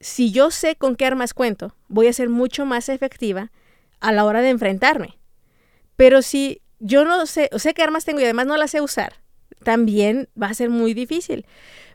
Si 0.00 0.30
yo 0.30 0.50
sé 0.50 0.76
con 0.76 0.96
qué 0.96 1.06
armas 1.06 1.34
cuento, 1.34 1.74
voy 1.88 2.06
a 2.06 2.12
ser 2.12 2.28
mucho 2.28 2.66
más 2.66 2.88
efectiva 2.88 3.50
a 4.00 4.12
la 4.12 4.24
hora 4.24 4.42
de 4.42 4.50
enfrentarme. 4.50 5.18
Pero 5.96 6.22
si 6.22 6.62
yo 6.78 7.04
no 7.04 7.26
sé, 7.26 7.48
o 7.52 7.58
sé 7.58 7.74
qué 7.74 7.82
armas 7.82 8.04
tengo 8.04 8.20
y 8.20 8.24
además 8.24 8.46
no 8.46 8.56
las 8.56 8.70
sé 8.70 8.80
usar, 8.80 9.14
también 9.64 10.28
va 10.40 10.48
a 10.48 10.54
ser 10.54 10.70
muy 10.70 10.94
difícil. 10.94 11.46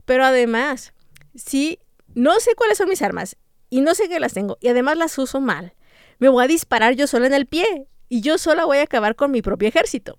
Pero 0.05 0.25
además, 0.25 0.93
si 1.36 1.79
no 2.13 2.39
sé 2.39 2.55
cuáles 2.55 2.77
son 2.77 2.89
mis 2.89 3.01
armas 3.01 3.38
y 3.70 3.81
no 3.81 3.96
sé 3.96 4.10
que 4.10 4.20
las 4.20 4.34
tengo 4.34 4.58
y 4.60 4.67
además 4.67 4.98
las 4.98 5.17
uso 5.17 5.39
mal, 5.39 5.74
me 6.20 6.29
voy 6.29 6.43
a 6.43 6.48
disparar 6.48 6.96
yo 6.96 7.08
sola 7.08 7.27
en 7.27 7.34
el 7.34 7.46
pie 7.46 7.88
y 8.10 8.22
yo 8.22 8.38
sola 8.38 8.65
voy 8.65 8.79
a 8.79 8.84
acabar 8.84 9.15
con 9.15 9.31
mi 9.31 9.41
propio 9.41 9.70
ejército. 9.70 10.17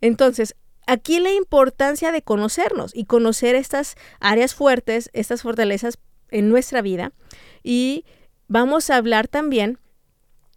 Entonces, 0.00 0.54
aquí 0.86 1.20
la 1.20 1.32
importancia 1.32 2.12
de 2.12 2.22
conocernos 2.22 2.94
y 2.94 3.04
conocer 3.04 3.54
estas 3.54 3.94
áreas 4.20 4.54
fuertes, 4.54 5.08
estas 5.12 5.42
fortalezas 5.42 5.98
en 6.30 6.48
nuestra 6.48 6.82
vida 6.82 7.12
y 7.62 8.04
vamos 8.48 8.90
a 8.90 8.96
hablar 8.96 9.28
también 9.28 9.78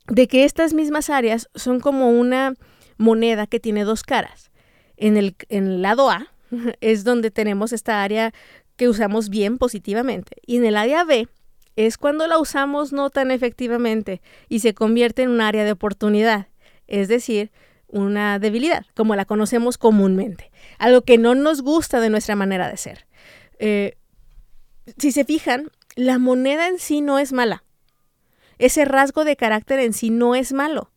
de 0.08 0.28
que 0.28 0.44
estas 0.44 0.74
mismas 0.74 1.10
áreas 1.10 1.50
son 1.56 1.80
como 1.80 2.10
una 2.10 2.56
moneda 2.98 3.48
que 3.48 3.60
tiene 3.60 3.84
dos 3.84 4.04
caras. 4.04 4.52
En 4.98 5.18
el, 5.18 5.36
en 5.50 5.66
el 5.66 5.82
lado 5.82 6.10
A 6.10 6.28
es 6.82 7.04
donde 7.04 7.32
tenemos 7.32 7.74
esta 7.74 8.04
área 8.04 8.34
que 8.76 8.90
usamos 8.90 9.30
bien 9.30 9.58
positivamente 9.58 10.38
y 10.46 10.58
en 10.58 10.66
el 10.66 10.78
área 10.78 11.04
B 11.04 11.28
es 11.76 11.98
cuando 11.98 12.28
la 12.28 12.38
usamos 12.38 12.94
no 12.94 13.10
tan 13.10 13.32
efectivamente 13.32 14.22
y 14.50 14.60
se 14.60 14.74
convierte 14.74 15.24
en 15.24 15.30
un 15.30 15.42
área 15.42 15.64
de 15.64 15.72
oportunidad, 15.72 16.48
es 16.88 17.08
decir, 17.08 17.52
una 17.88 18.40
debilidad, 18.40 18.86
como 18.96 19.16
la 19.16 19.26
conocemos 19.26 19.78
comúnmente, 19.78 20.52
algo 20.78 21.02
que 21.02 21.18
no 21.18 21.36
nos 21.36 21.62
gusta 21.62 22.00
de 22.00 22.10
nuestra 22.10 22.36
manera 22.36 22.68
de 22.70 22.78
ser. 22.78 23.08
Eh, 23.60 23.98
si 24.98 25.12
se 25.12 25.26
fijan, 25.26 25.70
la 25.96 26.18
moneda 26.18 26.68
en 26.68 26.80
sí 26.80 27.02
no 27.02 27.20
es 27.20 27.34
mala. 27.34 27.64
Ese 28.58 28.86
rasgo 28.86 29.26
de 29.26 29.36
carácter 29.36 29.80
en 29.80 29.94
sí 29.94 30.10
no 30.10 30.36
es 30.36 30.54
malo. 30.54 30.92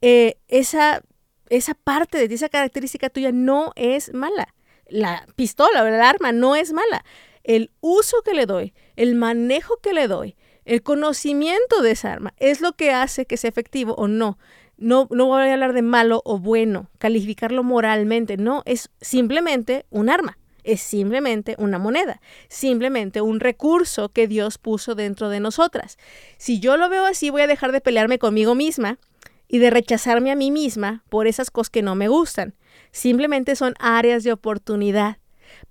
Eh, 0.00 0.36
esa, 0.48 1.02
esa 1.48 1.74
parte 1.74 2.18
de 2.18 2.28
ti, 2.28 2.34
esa 2.34 2.48
característica 2.48 3.10
tuya 3.10 3.32
no 3.32 3.72
es 3.76 4.12
mala. 4.12 4.54
La 4.88 5.26
pistola 5.36 5.82
o 5.82 5.86
el 5.86 6.00
arma 6.00 6.32
no 6.32 6.56
es 6.56 6.72
mala. 6.72 7.04
El 7.42 7.70
uso 7.80 8.22
que 8.22 8.34
le 8.34 8.46
doy, 8.46 8.74
el 8.96 9.14
manejo 9.14 9.78
que 9.82 9.92
le 9.92 10.08
doy, 10.08 10.36
el 10.64 10.82
conocimiento 10.82 11.82
de 11.82 11.92
esa 11.92 12.12
arma 12.12 12.34
es 12.38 12.60
lo 12.60 12.72
que 12.72 12.92
hace 12.92 13.26
que 13.26 13.36
sea 13.36 13.48
efectivo 13.48 13.94
o 13.94 14.08
no. 14.08 14.38
No, 14.76 15.06
no 15.10 15.26
voy 15.26 15.48
a 15.48 15.52
hablar 15.52 15.72
de 15.72 15.82
malo 15.82 16.20
o 16.24 16.38
bueno, 16.38 16.90
calificarlo 16.98 17.62
moralmente, 17.62 18.36
no, 18.36 18.62
es 18.64 18.90
simplemente 19.00 19.86
un 19.90 20.10
arma 20.10 20.36
es 20.64 20.80
simplemente 20.80 21.54
una 21.58 21.78
moneda, 21.78 22.20
simplemente 22.48 23.20
un 23.20 23.40
recurso 23.40 24.08
que 24.08 24.26
Dios 24.26 24.58
puso 24.58 24.94
dentro 24.94 25.28
de 25.28 25.40
nosotras. 25.40 25.98
Si 26.38 26.58
yo 26.58 26.76
lo 26.76 26.88
veo 26.88 27.06
así, 27.06 27.30
voy 27.30 27.42
a 27.42 27.46
dejar 27.46 27.72
de 27.72 27.80
pelearme 27.80 28.18
conmigo 28.18 28.54
misma 28.54 28.98
y 29.46 29.58
de 29.58 29.70
rechazarme 29.70 30.30
a 30.30 30.36
mí 30.36 30.50
misma 30.50 31.04
por 31.08 31.26
esas 31.26 31.50
cosas 31.50 31.70
que 31.70 31.82
no 31.82 31.94
me 31.94 32.08
gustan. 32.08 32.54
Simplemente 32.90 33.56
son 33.56 33.74
áreas 33.78 34.24
de 34.24 34.32
oportunidad 34.32 35.18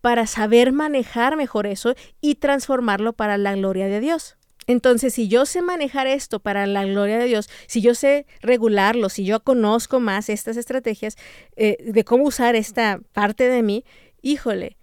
para 0.02 0.28
saber 0.28 0.72
manejar 0.72 1.36
mejor 1.36 1.68
eso 1.68 1.96
y 2.22 2.36
transformarlo 2.36 3.14
para 3.14 3.38
la 3.38 3.56
gloria 3.56 3.88
de 3.88 4.00
Dios. 4.00 4.38
Entonces, 4.68 5.14
si 5.14 5.28
yo 5.28 5.46
sé 5.46 5.62
manejar 5.62 6.08
esto 6.08 6.40
para 6.40 6.66
la 6.68 6.86
gloria 6.86 7.18
de 7.18 7.26
Dios, 7.26 7.50
si 7.68 7.82
yo 7.82 7.96
sé 7.96 8.26
regularlo, 8.42 9.10
si 9.10 9.26
yo 9.26 9.44
conozco 9.44 10.00
más 10.00 10.30
estas 10.30 10.58
estrategias 10.58 11.18
eh, 11.56 11.78
de 11.84 12.04
cómo 12.06 12.24
usar 12.24 12.56
esta 12.56 13.02
parte 13.12 13.50
de 13.50 13.62
mí, 13.62 13.84
híjole, 14.22 14.78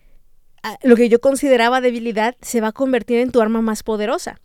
lo 0.83 0.97
que 0.97 1.09
yo 1.09 1.21
consideraba 1.21 1.81
debilidad 1.81 2.37
se 2.41 2.61
va 2.61 2.69
a 2.69 2.73
convertir 2.73 3.19
en 3.19 3.33
tu 3.33 3.41
arma 3.41 3.63
más 3.63 3.83
poderosa. 3.83 4.41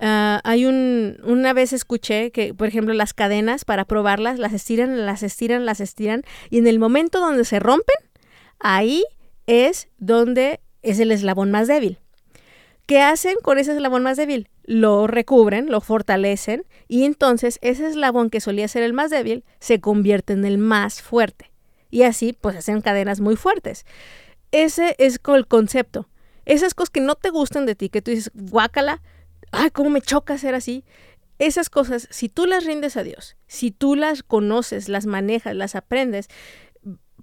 Ah, 0.00 0.40
hay 0.44 0.66
un, 0.66 1.18
una 1.24 1.52
vez 1.52 1.72
escuché 1.72 2.32
que, 2.32 2.52
por 2.52 2.66
ejemplo, 2.66 2.94
las 2.94 3.14
cadenas 3.14 3.64
para 3.64 3.84
probarlas, 3.84 4.38
las 4.38 4.52
estiran, 4.52 5.06
las 5.06 5.22
estiran, 5.22 5.66
las 5.66 5.80
estiran, 5.80 6.22
y 6.50 6.58
en 6.58 6.66
el 6.66 6.78
momento 6.78 7.20
donde 7.20 7.44
se 7.44 7.60
rompen, 7.60 7.96
ahí 8.58 9.04
es 9.46 9.88
donde 9.98 10.60
es 10.82 10.98
el 10.98 11.12
eslabón 11.12 11.50
más 11.50 11.68
débil. 11.68 11.98
¿Qué 12.86 13.00
hacen 13.00 13.36
con 13.42 13.58
ese 13.58 13.72
eslabón 13.72 14.02
más 14.02 14.16
débil? 14.16 14.48
Lo 14.64 15.06
recubren, 15.06 15.70
lo 15.70 15.80
fortalecen, 15.80 16.64
y 16.88 17.04
entonces 17.04 17.58
ese 17.62 17.86
eslabón 17.86 18.30
que 18.30 18.40
solía 18.40 18.68
ser 18.68 18.82
el 18.82 18.92
más 18.92 19.10
débil 19.10 19.44
se 19.58 19.80
convierte 19.80 20.32
en 20.32 20.44
el 20.44 20.58
más 20.58 21.00
fuerte. 21.00 21.50
Y 21.90 22.02
así, 22.02 22.36
pues, 22.38 22.56
hacen 22.56 22.80
cadenas 22.80 23.20
muy 23.20 23.36
fuertes. 23.36 23.86
Ese 24.54 24.94
es 24.98 25.18
el 25.26 25.46
concepto. 25.48 26.08
Esas 26.44 26.74
cosas 26.74 26.90
que 26.90 27.00
no 27.00 27.16
te 27.16 27.30
gustan 27.30 27.66
de 27.66 27.74
ti, 27.74 27.88
que 27.88 28.02
tú 28.02 28.12
dices, 28.12 28.30
guácala, 28.34 29.02
ay, 29.50 29.70
cómo 29.70 29.90
me 29.90 30.00
choca 30.00 30.38
ser 30.38 30.54
así. 30.54 30.84
Esas 31.40 31.68
cosas, 31.70 32.06
si 32.12 32.28
tú 32.28 32.46
las 32.46 32.64
rindes 32.64 32.96
a 32.96 33.02
Dios, 33.02 33.36
si 33.48 33.72
tú 33.72 33.96
las 33.96 34.22
conoces, 34.22 34.88
las 34.88 35.06
manejas, 35.06 35.56
las 35.56 35.74
aprendes, 35.74 36.28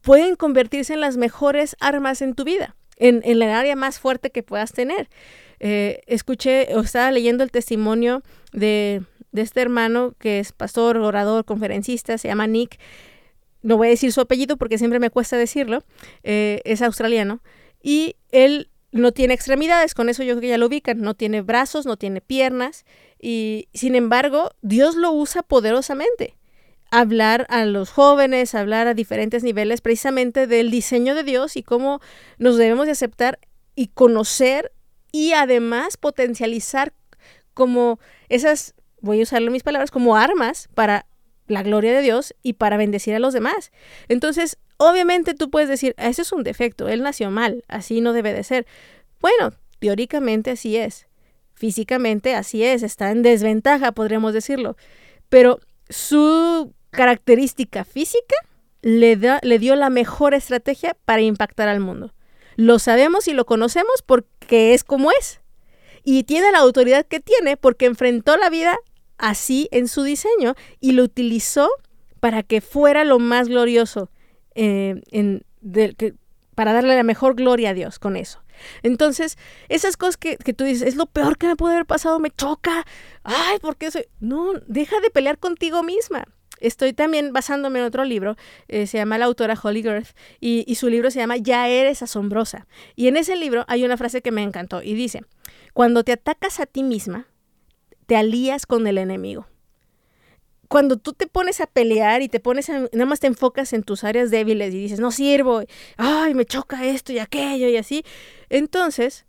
pueden 0.02 0.36
convertirse 0.36 0.94
en 0.94 1.00
las 1.00 1.16
mejores 1.16 1.78
armas 1.80 2.22
en 2.22 2.36
tu 2.36 2.44
vida, 2.44 2.76
en, 2.98 3.22
en 3.24 3.42
el 3.42 3.44
área 3.44 3.78
más 3.78 3.98
fuerte 3.98 4.32
que 4.32 4.44
puedas 4.44 4.74
tener. 4.74 5.08
Eh, 5.62 6.02
escuché 6.08 6.76
o 6.76 6.82
estaba 6.82 7.12
leyendo 7.12 7.46
el 7.46 7.52
testimonio 7.52 8.24
de, 8.52 9.04
de 9.32 9.42
este 9.42 9.62
hermano 9.62 10.16
que 10.20 10.40
es 10.40 10.52
pastor, 10.52 10.98
orador, 10.98 11.46
conferencista, 11.46 12.18
se 12.18 12.28
llama 12.28 12.48
Nick. 12.48 12.78
No 13.62 13.78
voy 13.78 13.88
a 13.88 13.90
decir 13.92 14.12
su 14.12 14.22
apellido 14.22 14.58
porque 14.58 14.78
siempre 14.78 15.00
me 15.00 15.10
cuesta 15.10 15.38
decirlo. 15.38 15.84
eh, 16.24 16.62
es 16.66 16.82
australiano. 16.82 17.42
Y 17.84 18.16
él 18.32 18.70
no 18.92 19.12
tiene 19.12 19.34
extremidades, 19.34 19.94
con 19.94 20.10
eso 20.10 20.24
yo 20.24 20.34
creo 20.34 20.42
que 20.42 20.48
ya 20.50 20.58
lo 20.58 20.68
ubican. 20.68 21.00
No 21.02 21.14
tiene 21.16 21.42
brazos, 21.42 21.86
no 21.86 21.98
tiene 21.98 22.22
piernas. 22.22 22.86
Y 23.20 23.68
sin 23.74 23.96
embargo, 23.96 24.52
Dios 24.62 24.96
lo 24.96 25.12
usa 25.12 25.44
poderosamente. 25.44 26.36
hablar 26.94 27.46
a 27.50 27.64
los 27.66 27.90
jóvenes, 27.92 28.54
hablar 28.54 28.88
a 28.88 28.94
diferentes 28.94 29.44
niveles 29.44 29.80
precisamente 29.80 30.46
del 30.46 30.70
diseño 30.70 31.16
de 31.16 31.24
Dios 31.24 31.56
y 31.56 31.64
cómo 31.64 32.02
nos 32.38 32.58
debemos 32.58 32.86
de 32.86 32.92
aceptar 32.92 33.40
y 33.76 33.88
conocer 33.88 34.74
y 35.14 35.32
además 35.32 35.96
potencializar 35.96 36.94
como 37.54 38.00
esas, 38.28 38.76
voy 39.00 39.22
a 39.22 39.24
usar 39.24 39.42
mis 39.50 39.64
palabras, 39.64 39.90
como 39.90 40.18
armas 40.18 40.68
para 40.74 41.06
la 41.48 41.64
gloria 41.64 41.94
de 41.94 42.02
Dios 42.02 42.34
y 42.44 42.54
para 42.54 42.78
bendecir 42.78 43.16
a 43.16 43.20
los 43.20 43.34
demás. 43.34 43.72
Entonces, 44.08 44.58
obviamente 44.78 45.34
tú 45.34 45.50
puedes 45.50 45.70
decir, 45.70 45.94
"Ah, 45.98 46.08
ese 46.08 46.22
es 46.22 46.32
un 46.32 46.44
defecto, 46.44 46.88
él 46.88 47.04
nació 47.04 47.32
mal, 47.32 47.64
así 47.68 48.02
no 48.02 48.14
debe 48.14 48.34
de 48.34 48.44
ser. 48.44 48.66
Bueno, 49.20 49.54
teóricamente 49.80 50.52
así 50.52 50.78
es, 50.78 51.08
físicamente 51.54 52.36
así 52.36 52.64
es, 52.64 52.84
está 52.84 53.12
en 53.12 53.22
desventaja, 53.22 53.92
podríamos 53.92 54.34
decirlo, 54.34 54.78
pero 55.30 55.60
su 55.90 56.74
característica 56.90 57.84
física 57.86 58.36
le, 58.82 59.16
da, 59.16 59.40
le 59.44 59.60
dio 59.60 59.76
la 59.76 59.90
mejor 59.90 60.34
estrategia 60.34 60.96
para 61.06 61.22
impactar 61.22 61.68
al 61.68 61.80
mundo. 61.80 62.14
Lo 62.56 62.80
sabemos 62.80 63.28
y 63.28 63.34
lo 63.34 63.46
conocemos 63.46 64.02
porque 64.06 64.74
es 64.74 64.84
como 64.84 65.12
es. 65.12 65.40
Y 66.04 66.24
tiene 66.24 66.52
la 66.52 66.60
autoridad 66.60 67.06
que 67.06 67.20
tiene 67.20 67.58
porque 67.58 67.86
enfrentó 67.86 68.38
la 68.38 68.50
vida 68.50 68.78
así 69.22 69.70
en 69.72 69.88
su 69.88 70.04
diseño 70.04 70.56
y 70.82 70.92
lo 70.92 71.04
utilizó 71.04 71.70
para 72.20 72.44
que 72.44 72.60
fuera 72.60 73.06
lo 73.06 73.20
más 73.20 73.48
glorioso, 73.48 74.12
eh, 74.56 75.02
en- 75.12 75.44
que- 75.98 76.16
para 76.56 76.74
darle 76.74 76.96
la 76.96 77.04
mejor 77.04 77.36
gloria 77.36 77.70
a 77.70 77.74
Dios 77.74 77.98
con 77.98 78.18
eso. 78.18 78.44
Entonces, 78.84 79.38
esas 79.70 79.96
cosas 79.98 80.18
que, 80.18 80.38
que 80.38 80.54
tú 80.54 80.64
dices, 80.66 80.88
es 80.88 80.96
lo 80.96 81.06
peor 81.06 81.38
que 81.38 81.48
me 81.48 81.56
puede 81.56 81.76
haber 81.76 81.86
pasado, 81.86 82.20
me 82.20 82.30
choca, 82.30 82.86
ay, 83.24 83.58
¿por 83.60 83.78
qué 83.78 83.90
soy? 83.90 84.06
No, 84.20 84.54
deja 84.68 85.00
de 85.00 85.10
pelear 85.10 85.38
contigo 85.40 85.82
misma. 85.82 86.26
Estoy 86.60 86.94
también 86.94 87.34
basándome 87.34 87.80
en 87.80 87.86
otro 87.86 88.04
libro, 88.06 88.36
eh, 88.68 88.86
se 88.86 89.00
llama 89.00 89.18
la 89.18 89.26
autora 89.26 89.58
Holly 89.60 89.82
Girth, 89.82 90.10
y, 90.40 90.64
y 90.68 90.76
su 90.76 90.90
libro 90.90 91.10
se 91.10 91.20
llama 91.20 91.38
Ya 91.38 91.68
eres 91.68 92.04
asombrosa. 92.04 92.68
Y 92.96 93.08
en 93.08 93.18
ese 93.18 93.36
libro 93.36 93.66
hay 93.68 93.84
una 93.84 93.98
frase 93.98 94.22
que 94.22 94.32
me 94.32 94.44
encantó 94.44 94.84
y 94.84 94.94
dice, 94.94 95.24
cuando 95.74 96.04
te 96.04 96.12
atacas 96.12 96.60
a 96.60 96.68
ti 96.68 96.84
misma, 96.84 97.28
te 98.12 98.18
alías 98.18 98.66
con 98.66 98.88
el 98.88 98.98
enemigo. 98.98 99.48
Cuando 100.68 100.98
tú 100.98 101.14
te 101.14 101.28
pones 101.28 101.62
a 101.62 101.66
pelear 101.66 102.22
y 102.22 102.28
te 102.28 102.42
pones 102.42 102.70
a, 102.70 102.80
nada 102.92 103.06
más 103.06 103.22
te 103.22 103.28
enfocas 103.28 103.72
en 103.72 103.84
tus 103.84 104.04
áreas 104.04 104.30
débiles 104.32 104.74
y 104.74 104.80
dices, 104.80 105.00
no 105.00 105.12
sirvo, 105.12 105.62
ay, 105.96 106.34
me 106.34 106.44
choca 106.44 106.86
esto 106.86 107.14
y 107.14 107.20
aquello 107.20 107.70
y 107.70 107.78
así, 107.78 108.04
entonces, 108.50 109.26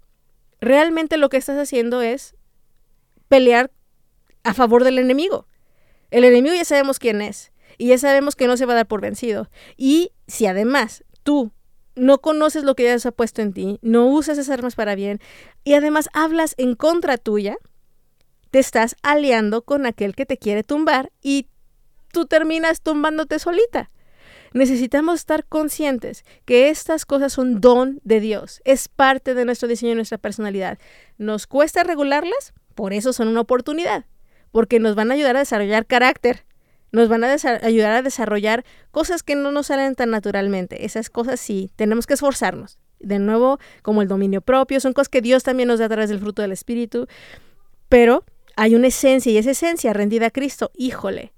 realmente 0.60 1.16
lo 1.16 1.28
que 1.28 1.36
estás 1.36 1.58
haciendo 1.58 2.02
es 2.02 2.34
pelear 3.28 3.70
a 4.42 4.52
favor 4.52 4.82
del 4.82 4.98
enemigo. 4.98 5.46
El 6.10 6.24
enemigo 6.24 6.52
ya 6.52 6.64
sabemos 6.64 6.98
quién 6.98 7.22
es 7.22 7.52
y 7.78 7.86
ya 7.86 7.98
sabemos 7.98 8.34
que 8.34 8.48
no 8.48 8.56
se 8.56 8.66
va 8.66 8.72
a 8.72 8.76
dar 8.78 8.88
por 8.88 9.00
vencido. 9.00 9.48
Y 9.76 10.10
si 10.26 10.46
además 10.46 11.04
tú 11.22 11.52
no 11.94 12.18
conoces 12.18 12.64
lo 12.64 12.74
que 12.74 12.82
Dios 12.82 13.06
ha 13.06 13.12
puesto 13.12 13.42
en 13.42 13.52
ti, 13.52 13.78
no 13.80 14.06
usas 14.08 14.38
esas 14.38 14.58
armas 14.58 14.74
para 14.74 14.96
bien 14.96 15.20
y 15.62 15.74
además 15.74 16.08
hablas 16.14 16.56
en 16.58 16.74
contra 16.74 17.16
tuya, 17.16 17.58
te 18.52 18.58
estás 18.58 18.96
aliando 19.02 19.62
con 19.62 19.86
aquel 19.86 20.14
que 20.14 20.26
te 20.26 20.36
quiere 20.36 20.62
tumbar 20.62 21.10
y 21.22 21.46
tú 22.12 22.26
terminas 22.26 22.82
tumbándote 22.82 23.38
solita. 23.38 23.90
Necesitamos 24.52 25.20
estar 25.20 25.46
conscientes 25.46 26.26
que 26.44 26.68
estas 26.68 27.06
cosas 27.06 27.32
son 27.32 27.62
don 27.62 27.98
de 28.04 28.20
Dios, 28.20 28.60
es 28.66 28.88
parte 28.88 29.32
de 29.34 29.46
nuestro 29.46 29.68
diseño 29.68 29.92
y 29.92 29.94
nuestra 29.94 30.18
personalidad. 30.18 30.78
¿Nos 31.16 31.46
cuesta 31.46 31.82
regularlas? 31.82 32.52
Por 32.74 32.92
eso 32.92 33.14
son 33.14 33.28
una 33.28 33.40
oportunidad, 33.40 34.04
porque 34.50 34.80
nos 34.80 34.96
van 34.96 35.10
a 35.10 35.14
ayudar 35.14 35.36
a 35.36 35.40
desarrollar 35.40 35.86
carácter, 35.86 36.44
nos 36.90 37.08
van 37.08 37.24
a 37.24 37.34
ayudar 37.62 37.92
a 37.94 38.02
desarrollar 38.02 38.66
cosas 38.90 39.22
que 39.22 39.34
no 39.34 39.50
nos 39.50 39.68
salen 39.68 39.94
tan 39.94 40.10
naturalmente. 40.10 40.84
Esas 40.84 41.08
cosas 41.08 41.40
sí, 41.40 41.70
tenemos 41.76 42.06
que 42.06 42.14
esforzarnos. 42.14 42.78
De 43.00 43.18
nuevo, 43.18 43.58
como 43.80 44.02
el 44.02 44.08
dominio 44.08 44.42
propio, 44.42 44.78
son 44.78 44.92
cosas 44.92 45.08
que 45.08 45.22
Dios 45.22 45.42
también 45.42 45.68
nos 45.68 45.78
da 45.78 45.86
a 45.86 45.88
través 45.88 46.10
del 46.10 46.20
fruto 46.20 46.42
del 46.42 46.52
Espíritu, 46.52 47.06
pero 47.88 48.26
hay 48.56 48.74
una 48.74 48.88
esencia 48.88 49.32
y 49.32 49.38
esa 49.38 49.52
esencia 49.52 49.92
rendida 49.92 50.26
a 50.26 50.30
Cristo, 50.30 50.70
híjole, 50.74 51.32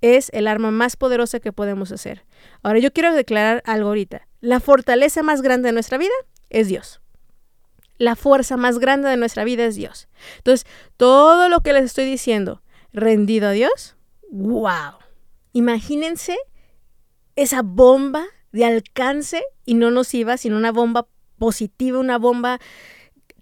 es 0.00 0.30
el 0.32 0.46
arma 0.46 0.70
más 0.70 0.96
poderosa 0.96 1.40
que 1.40 1.52
podemos 1.52 1.92
hacer. 1.92 2.24
Ahora 2.62 2.78
yo 2.78 2.92
quiero 2.92 3.14
declarar 3.14 3.62
algo 3.66 3.88
ahorita. 3.88 4.26
La 4.40 4.60
fortaleza 4.60 5.22
más 5.22 5.42
grande 5.42 5.68
de 5.68 5.72
nuestra 5.72 5.98
vida 5.98 6.12
es 6.50 6.68
Dios. 6.68 7.00
La 7.98 8.14
fuerza 8.14 8.56
más 8.56 8.78
grande 8.78 9.08
de 9.08 9.16
nuestra 9.16 9.44
vida 9.44 9.64
es 9.64 9.74
Dios. 9.74 10.08
Entonces, 10.38 10.66
todo 10.96 11.48
lo 11.48 11.60
que 11.60 11.72
les 11.72 11.84
estoy 11.84 12.04
diciendo, 12.04 12.62
rendido 12.92 13.48
a 13.48 13.52
Dios, 13.52 13.96
wow. 14.30 14.98
Imagínense 15.52 16.36
esa 17.36 17.62
bomba 17.62 18.26
de 18.52 18.64
alcance 18.64 19.42
y 19.64 19.74
no 19.74 19.90
nociva, 19.90 20.36
sino 20.36 20.56
una 20.56 20.72
bomba 20.72 21.08
positiva, 21.38 21.98
una 21.98 22.18
bomba 22.18 22.60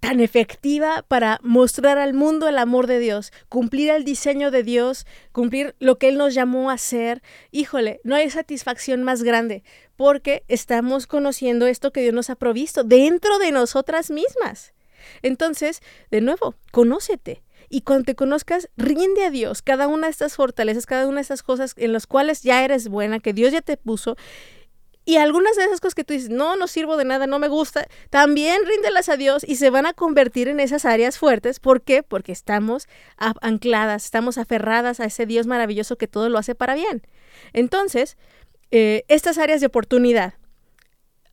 tan 0.05 0.21
efectiva 0.21 1.03
para 1.09 1.41
mostrar 1.43 1.97
al 1.97 2.13
mundo 2.13 2.47
el 2.47 2.59
amor 2.59 2.87
de 2.87 2.99
Dios, 2.99 3.33
cumplir 3.49 3.89
el 3.89 4.05
diseño 4.05 4.51
de 4.51 4.63
Dios, 4.63 5.07
cumplir 5.33 5.75
lo 5.79 5.97
que 5.97 6.11
Él 6.11 6.19
nos 6.19 6.35
llamó 6.35 6.69
a 6.69 6.75
hacer. 6.75 7.23
Híjole, 7.53 8.03
no 8.05 8.15
hay 8.15 8.29
satisfacción 8.29 9.03
más 9.03 9.23
grande 9.23 9.65
porque 9.97 10.45
estamos 10.47 11.07
conociendo 11.07 11.67
esto 11.67 11.91
que 11.91 12.03
Dios 12.03 12.13
nos 12.13 12.29
ha 12.29 12.37
provisto 12.37 12.85
dentro 12.85 13.39
de 13.39 13.51
nosotras 13.51 14.11
mismas. 14.11 14.75
Entonces, 15.23 15.81
de 16.11 16.21
nuevo, 16.21 16.55
conócete. 16.71 17.43
Y 17.71 17.81
cuando 17.81 18.05
te 18.05 18.15
conozcas, 18.15 18.69
rinde 18.77 19.25
a 19.25 19.31
Dios 19.31 19.63
cada 19.63 19.89
una 19.89 20.09
de 20.09 20.11
estas 20.11 20.37
fortalezas, 20.37 20.85
cada 20.85 21.07
una 21.07 21.17
de 21.17 21.23
estas 21.23 21.43
cosas 21.43 21.73
en 21.79 21.95
las 21.95 22.07
cuales 22.07 22.43
ya 22.43 22.63
eres 22.63 22.89
buena, 22.89 23.21
que 23.21 23.33
Dios 23.33 23.53
ya 23.53 23.63
te 23.63 23.79
puso. 23.79 24.19
Y 25.05 25.17
algunas 25.17 25.57
de 25.57 25.65
esas 25.65 25.81
cosas 25.81 25.95
que 25.95 26.05
tú 26.05 26.15
dices, 26.15 26.31
no, 26.31 26.57
no 26.57 26.67
sirvo 26.67 26.97
de 26.97 27.05
nada, 27.05 27.27
no 27.27 27.39
me 27.39 27.49
gusta, 27.49 27.87
también 28.09 28.65
ríndelas 28.65 29.09
a 29.11 29.17
Dios 29.17 29.45
y 29.47 29.57
se 29.57 29.69
van 29.69 29.85
a 29.85 29.93
convertir 29.93 30.49
en 30.49 30.61
esas 30.61 30.87
áreas 30.87 31.19
fuertes. 31.19 31.61
¿Por 31.61 31.83
qué? 31.83 32.03
Porque 32.03 32.33
estamos 32.33 32.89
ancladas, 33.19 34.07
estamos 34.07 34.39
aferradas 34.39 35.01
a 35.01 35.05
ese 35.05 35.27
Dios 35.27 35.47
maravilloso 35.47 35.97
que 35.97 36.09
todo 36.09 36.29
lo 36.31 36.39
hace 36.39 36.55
para 36.55 36.75
bien. 36.75 37.03
Entonces, 37.53 38.17
eh, 38.71 39.05
estas 39.09 39.37
áreas 39.37 39.61
de 39.61 39.67
oportunidad, 39.67 40.35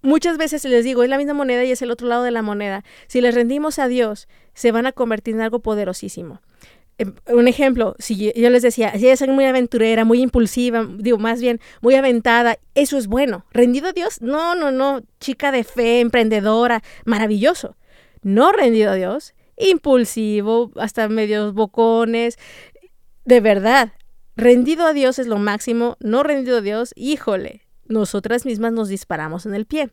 muchas 0.02 0.38
veces 0.38 0.66
les 0.66 0.84
digo, 0.84 1.04
es 1.04 1.10
la 1.10 1.18
misma 1.18 1.34
moneda 1.34 1.64
y 1.64 1.72
es 1.72 1.82
el 1.82 1.92
otro 1.92 2.08
lado 2.08 2.24
de 2.24 2.32
la 2.32 2.42
moneda. 2.42 2.84
Si 3.08 3.22
les 3.22 3.34
rendimos 3.34 3.80
a 3.80 3.88
Dios, 3.88 4.28
se 4.54 4.72
van 4.74 4.86
a 4.86 4.92
convertir 4.92 5.36
en 5.36 5.42
algo 5.42 5.60
poderosísimo. 5.60 6.42
Eh, 6.98 7.06
Un 7.34 7.48
ejemplo, 7.48 7.96
si 8.00 8.16
yo- 8.16 8.50
les 8.50 8.62
decía, 8.62 8.94
si 8.98 9.08
es 9.08 9.28
muy 9.28 9.46
aventurera, 9.46 10.06
muy 10.06 10.22
impulsiva, 10.22 10.88
digo, 10.98 11.18
más 11.18 11.42
bien, 11.42 11.60
muy 11.82 11.96
aventada, 11.96 12.58
eso 12.76 12.98
es 12.98 13.08
bueno. 13.08 13.46
¿Rendido 13.52 13.88
a 13.90 13.94
Dios? 13.94 14.22
No, 14.22 14.56
no, 14.56 14.72
no, 14.72 15.02
chica 15.20 15.52
de 15.52 15.64
fe, 15.64 16.00
emprendedora, 16.00 16.84
maravilloso. 17.06 17.76
No 18.22 18.52
rendido 18.52 18.92
a 18.92 18.96
Dios, 18.96 19.34
impulsivo, 19.58 20.72
hasta 20.76 21.08
medios 21.10 21.54
bocones, 21.54 22.38
de 23.26 23.40
verdad. 23.40 23.94
Rendido 24.36 24.86
a 24.86 24.94
Dios 24.94 25.20
es 25.20 25.28
lo 25.28 25.38
máximo, 25.38 25.98
no 26.00 26.24
rendido 26.24 26.58
a 26.58 26.62
Dios, 26.62 26.94
híjole, 26.96 27.62
nosotras 27.88 28.46
mismas 28.46 28.74
nos 28.74 28.90
disparamos 28.90 29.46
en 29.46 29.54
el 29.56 29.66
pie. 29.66 29.90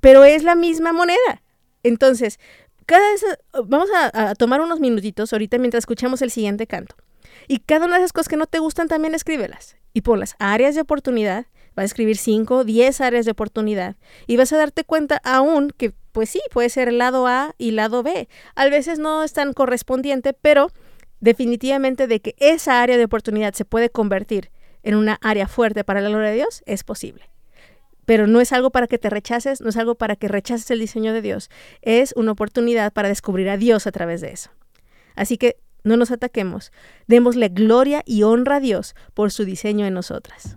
Pero 0.00 0.24
es 0.24 0.42
la 0.44 0.54
misma 0.54 0.92
moneda. 0.92 1.42
Entonces, 1.82 2.38
cada 2.90 3.08
vez, 3.12 3.24
vamos 3.68 3.88
a, 3.94 4.30
a 4.30 4.34
tomar 4.34 4.60
unos 4.60 4.80
minutitos 4.80 5.32
ahorita 5.32 5.58
mientras 5.58 5.82
escuchamos 5.82 6.22
el 6.22 6.32
siguiente 6.32 6.66
canto. 6.66 6.96
Y 7.46 7.58
cada 7.58 7.86
una 7.86 7.94
de 7.94 8.02
esas 8.02 8.12
cosas 8.12 8.28
que 8.28 8.36
no 8.36 8.46
te 8.46 8.58
gustan 8.58 8.88
también 8.88 9.14
escríbelas. 9.14 9.76
Y 9.92 10.00
por 10.00 10.18
las 10.18 10.34
áreas 10.40 10.74
de 10.74 10.80
oportunidad, 10.80 11.46
vas 11.76 11.84
a 11.84 11.86
escribir 11.86 12.16
5, 12.16 12.64
10 12.64 13.00
áreas 13.00 13.26
de 13.26 13.30
oportunidad. 13.30 13.94
Y 14.26 14.36
vas 14.36 14.52
a 14.52 14.56
darte 14.56 14.82
cuenta 14.82 15.20
aún 15.22 15.70
que, 15.70 15.92
pues 16.10 16.30
sí, 16.30 16.40
puede 16.52 16.68
ser 16.68 16.92
lado 16.92 17.28
A 17.28 17.54
y 17.58 17.70
lado 17.70 18.02
B. 18.02 18.28
A 18.56 18.68
veces 18.68 18.98
no 18.98 19.22
es 19.22 19.34
tan 19.34 19.52
correspondiente, 19.52 20.32
pero 20.32 20.72
definitivamente 21.20 22.08
de 22.08 22.18
que 22.18 22.34
esa 22.38 22.82
área 22.82 22.98
de 22.98 23.04
oportunidad 23.04 23.54
se 23.54 23.64
puede 23.64 23.90
convertir 23.90 24.50
en 24.82 24.96
una 24.96 25.16
área 25.22 25.46
fuerte 25.46 25.84
para 25.84 26.00
la 26.00 26.08
gloria 26.08 26.30
de 26.30 26.36
Dios, 26.36 26.64
es 26.66 26.82
posible. 26.82 27.30
Pero 28.10 28.26
no 28.26 28.40
es 28.40 28.52
algo 28.52 28.70
para 28.70 28.88
que 28.88 28.98
te 28.98 29.08
rechaces, 29.08 29.60
no 29.60 29.68
es 29.68 29.76
algo 29.76 29.94
para 29.94 30.16
que 30.16 30.26
rechaces 30.26 30.68
el 30.72 30.80
diseño 30.80 31.12
de 31.12 31.22
Dios, 31.22 31.48
es 31.80 32.12
una 32.16 32.32
oportunidad 32.32 32.92
para 32.92 33.06
descubrir 33.06 33.48
a 33.48 33.56
Dios 33.56 33.86
a 33.86 33.92
través 33.92 34.20
de 34.20 34.32
eso. 34.32 34.50
Así 35.14 35.38
que 35.38 35.58
no 35.84 35.96
nos 35.96 36.10
ataquemos, 36.10 36.72
démosle 37.06 37.50
gloria 37.50 38.02
y 38.04 38.24
honra 38.24 38.56
a 38.56 38.60
Dios 38.60 38.96
por 39.14 39.30
su 39.30 39.44
diseño 39.44 39.86
en 39.86 39.94
nosotras. 39.94 40.56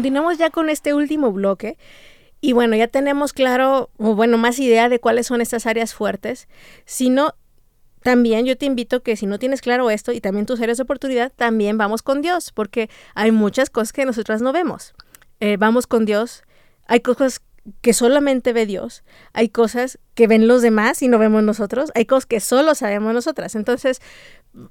Continuamos 0.00 0.38
ya 0.38 0.48
con 0.48 0.70
este 0.70 0.94
último 0.94 1.30
bloque. 1.30 1.76
Y 2.40 2.54
bueno, 2.54 2.74
ya 2.74 2.88
tenemos 2.88 3.34
claro, 3.34 3.90
o 3.98 4.14
bueno, 4.14 4.38
más 4.38 4.58
idea 4.58 4.88
de 4.88 4.98
cuáles 4.98 5.26
son 5.26 5.42
estas 5.42 5.66
áreas 5.66 5.92
fuertes. 5.92 6.48
Si 6.86 7.10
no, 7.10 7.34
también 8.02 8.46
yo 8.46 8.56
te 8.56 8.64
invito 8.64 9.02
que 9.02 9.14
si 9.16 9.26
no 9.26 9.38
tienes 9.38 9.60
claro 9.60 9.90
esto 9.90 10.12
y 10.12 10.22
también 10.22 10.46
tus 10.46 10.58
áreas 10.62 10.78
de 10.78 10.84
oportunidad, 10.84 11.34
también 11.36 11.76
vamos 11.76 12.00
con 12.00 12.22
Dios, 12.22 12.50
porque 12.50 12.88
hay 13.14 13.30
muchas 13.30 13.68
cosas 13.68 13.92
que 13.92 14.06
nosotras 14.06 14.40
no 14.40 14.54
vemos. 14.54 14.94
Eh, 15.38 15.58
vamos 15.58 15.86
con 15.86 16.06
Dios. 16.06 16.44
Hay 16.86 17.00
cosas 17.00 17.42
que 17.80 17.92
solamente 17.92 18.52
ve 18.52 18.66
Dios, 18.66 19.04
hay 19.32 19.48
cosas 19.48 19.98
que 20.14 20.26
ven 20.26 20.48
los 20.48 20.62
demás 20.62 21.02
y 21.02 21.08
no 21.08 21.18
vemos 21.18 21.42
nosotros, 21.42 21.90
hay 21.94 22.06
cosas 22.06 22.26
que 22.26 22.40
solo 22.40 22.74
sabemos 22.74 23.14
nosotras. 23.14 23.54
Entonces, 23.54 24.00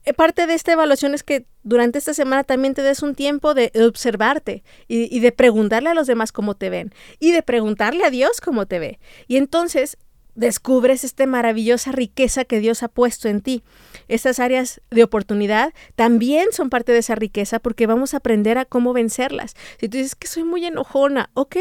eh, 0.03 0.13
parte 0.13 0.45
de 0.45 0.53
esta 0.53 0.73
evaluación 0.73 1.13
es 1.13 1.23
que 1.23 1.45
durante 1.63 1.99
esta 1.99 2.13
semana 2.13 2.43
también 2.43 2.73
te 2.73 2.81
des 2.81 3.01
un 3.01 3.15
tiempo 3.15 3.53
de 3.53 3.71
observarte 3.87 4.63
y, 4.87 5.19
de 5.19 5.31
preguntarle 5.31 5.89
a 5.89 5.93
los 5.93 6.07
demás 6.07 6.31
cómo 6.31 6.55
te 6.55 6.69
ven 6.69 6.93
y 7.19 7.31
de 7.31 7.43
preguntarle 7.43 8.03
a 8.03 8.09
Dios 8.09 8.41
cómo 8.41 8.65
te 8.65 8.79
ve. 8.79 8.99
Y 9.27 9.37
entonces 9.37 9.97
descubres 10.35 11.03
esta 11.03 11.25
maravillosa 11.25 11.91
riqueza 11.91 12.45
que 12.45 12.59
Dios 12.59 12.83
ha 12.83 12.87
puesto 12.87 13.27
en 13.27 13.41
ti. 13.41 13.63
Estas 14.07 14.39
áreas 14.39 14.81
de 14.89 15.03
oportunidad 15.03 15.73
también 15.95 16.51
son 16.51 16.69
parte 16.69 16.91
de 16.91 16.99
esa 16.99 17.15
riqueza 17.15 17.59
porque 17.59 17.87
vamos 17.87 18.13
a 18.13 18.17
aprender 18.17 18.57
a 18.57 18.65
cómo 18.65 18.93
vencerlas. 18.93 19.55
Si 19.79 19.89
tú 19.89 19.97
dices 19.97 20.15
que 20.15 20.27
soy 20.27 20.43
muy 20.43 20.65
enojona, 20.65 21.29
ok, 21.33 21.55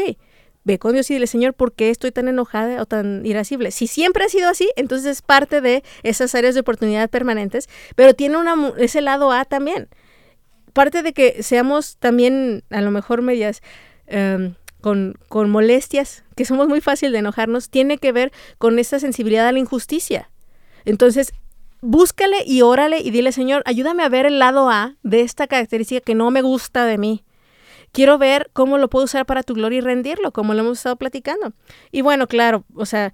ve 0.69 0.77
con 0.77 0.93
Dios 0.93 1.09
y 1.09 1.15
dile, 1.15 1.25
Señor, 1.25 1.55
¿por 1.55 1.73
qué 1.73 1.89
estoy 1.89 2.11
tan 2.11 2.27
enojada 2.27 2.79
o 2.81 2.85
tan 2.85 3.25
irascible? 3.25 3.71
Si 3.71 3.87
siempre 3.87 4.23
ha 4.23 4.29
sido 4.29 4.49
así, 4.49 4.69
entonces 4.75 5.07
es 5.07 5.21
parte 5.23 5.61
de 5.61 5.83
esas 6.03 6.35
áreas 6.35 6.53
de 6.53 6.61
oportunidad 6.61 7.09
permanentes, 7.09 7.67
pero 7.95 8.13
tiene 8.13 8.37
ese 8.77 9.01
lado 9.01 9.31
A 9.31 9.45
también. 9.45 9.89
Parte 10.73 11.01
de 11.01 11.13
que 11.13 11.41
seamos 11.41 11.97
también 11.97 12.63
a 12.69 12.81
lo 12.81 12.91
mejor 12.91 13.23
medias 13.23 13.61
con, 14.81 15.17
con 15.27 15.49
molestias, 15.49 16.23
que 16.35 16.45
somos 16.45 16.67
muy 16.67 16.81
fácil 16.81 17.11
de 17.11 17.17
enojarnos, 17.17 17.69
tiene 17.69 17.97
que 17.97 18.11
ver 18.11 18.31
con 18.59 18.77
esa 18.77 18.99
sensibilidad 18.99 19.47
a 19.47 19.51
la 19.51 19.59
injusticia. 19.59 20.29
Entonces, 20.85 21.33
búscale 21.81 22.43
y 22.45 22.61
órale 22.61 22.99
y 22.99 23.09
dile, 23.09 23.31
Señor, 23.31 23.63
ayúdame 23.65 24.03
a 24.03 24.09
ver 24.09 24.27
el 24.27 24.37
lado 24.37 24.69
A 24.69 24.95
de 25.01 25.21
esta 25.21 25.47
característica 25.47 26.01
que 26.01 26.15
no 26.15 26.29
me 26.29 26.43
gusta 26.43 26.85
de 26.85 26.99
mí 26.99 27.23
quiero 27.91 28.17
ver 28.17 28.49
cómo 28.53 28.77
lo 28.77 28.89
puedo 28.89 29.05
usar 29.05 29.25
para 29.25 29.43
tu 29.43 29.53
gloria 29.53 29.79
y 29.79 29.81
rendirlo, 29.81 30.31
como 30.31 30.53
lo 30.53 30.61
hemos 30.61 30.77
estado 30.79 30.95
platicando. 30.95 31.53
Y 31.91 32.01
bueno, 32.01 32.27
claro, 32.27 32.65
o 32.75 32.85
sea, 32.85 33.13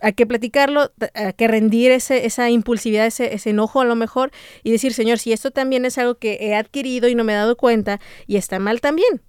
hay 0.00 0.14
que 0.14 0.26
platicarlo, 0.26 0.92
hay 1.14 1.32
que 1.34 1.48
rendir 1.48 1.90
ese, 1.90 2.26
esa 2.26 2.50
impulsividad, 2.50 3.06
ese, 3.06 3.34
ese, 3.34 3.50
enojo 3.50 3.80
a 3.80 3.84
lo 3.84 3.96
mejor 3.96 4.30
y 4.62 4.70
decir, 4.70 4.92
Señor, 4.92 5.18
si 5.18 5.32
esto 5.32 5.50
también 5.50 5.84
es 5.84 5.98
algo 5.98 6.16
que 6.16 6.38
he 6.40 6.54
adquirido 6.54 7.08
y 7.08 7.14
no 7.14 7.24
me 7.24 7.32
he 7.32 7.36
dado 7.36 7.56
cuenta 7.56 8.00
y 8.26 8.36
está 8.36 8.58
mal 8.58 8.80
también. 8.80 9.22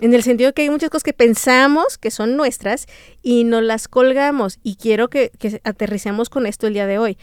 En 0.00 0.14
el 0.14 0.22
sentido 0.22 0.52
que 0.52 0.62
hay 0.62 0.70
muchas 0.70 0.90
cosas 0.90 1.02
que 1.02 1.12
pensamos 1.12 1.98
que 1.98 2.12
son 2.12 2.36
nuestras 2.36 2.86
y 3.20 3.44
no 3.44 3.60
las 3.60 3.88
colgamos. 3.88 4.60
Y 4.62 4.76
quiero 4.76 5.08
que, 5.10 5.32
que 5.38 5.60
aterricemos 5.64 6.28
con 6.28 6.46
esto 6.46 6.68
el 6.68 6.74
día 6.74 6.86
de 6.86 6.98
hoy. 6.98 7.18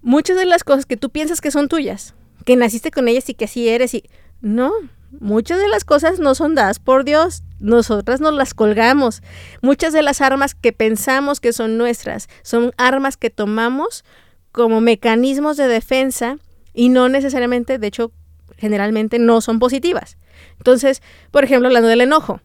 Muchas 0.00 0.36
de 0.36 0.46
las 0.46 0.62
cosas 0.62 0.86
que 0.86 0.96
tú 0.96 1.10
piensas 1.10 1.40
que 1.40 1.50
son 1.50 1.68
tuyas, 1.68 2.14
que 2.44 2.54
naciste 2.54 2.92
con 2.92 3.08
ellas 3.08 3.28
y 3.28 3.34
que 3.34 3.46
así 3.46 3.68
eres, 3.68 3.92
y 3.94 4.04
no, 4.40 4.72
Muchas 5.18 5.58
de 5.58 5.68
las 5.68 5.84
cosas 5.84 6.20
no 6.20 6.34
son 6.34 6.54
dadas 6.54 6.78
por 6.78 7.04
Dios, 7.04 7.42
nosotras 7.58 8.20
nos 8.20 8.32
las 8.34 8.54
colgamos. 8.54 9.22
Muchas 9.60 9.92
de 9.92 10.02
las 10.02 10.20
armas 10.20 10.54
que 10.54 10.72
pensamos 10.72 11.40
que 11.40 11.52
son 11.52 11.78
nuestras 11.78 12.28
son 12.42 12.72
armas 12.76 13.16
que 13.16 13.30
tomamos 13.30 14.04
como 14.52 14.80
mecanismos 14.80 15.56
de 15.56 15.68
defensa 15.68 16.38
y 16.72 16.88
no 16.88 17.08
necesariamente, 17.08 17.78
de 17.78 17.86
hecho, 17.88 18.12
generalmente 18.56 19.18
no 19.18 19.40
son 19.40 19.58
positivas. 19.58 20.16
Entonces, 20.58 21.02
por 21.30 21.44
ejemplo, 21.44 21.68
hablando 21.68 21.88
del 21.88 22.02
enojo. 22.02 22.40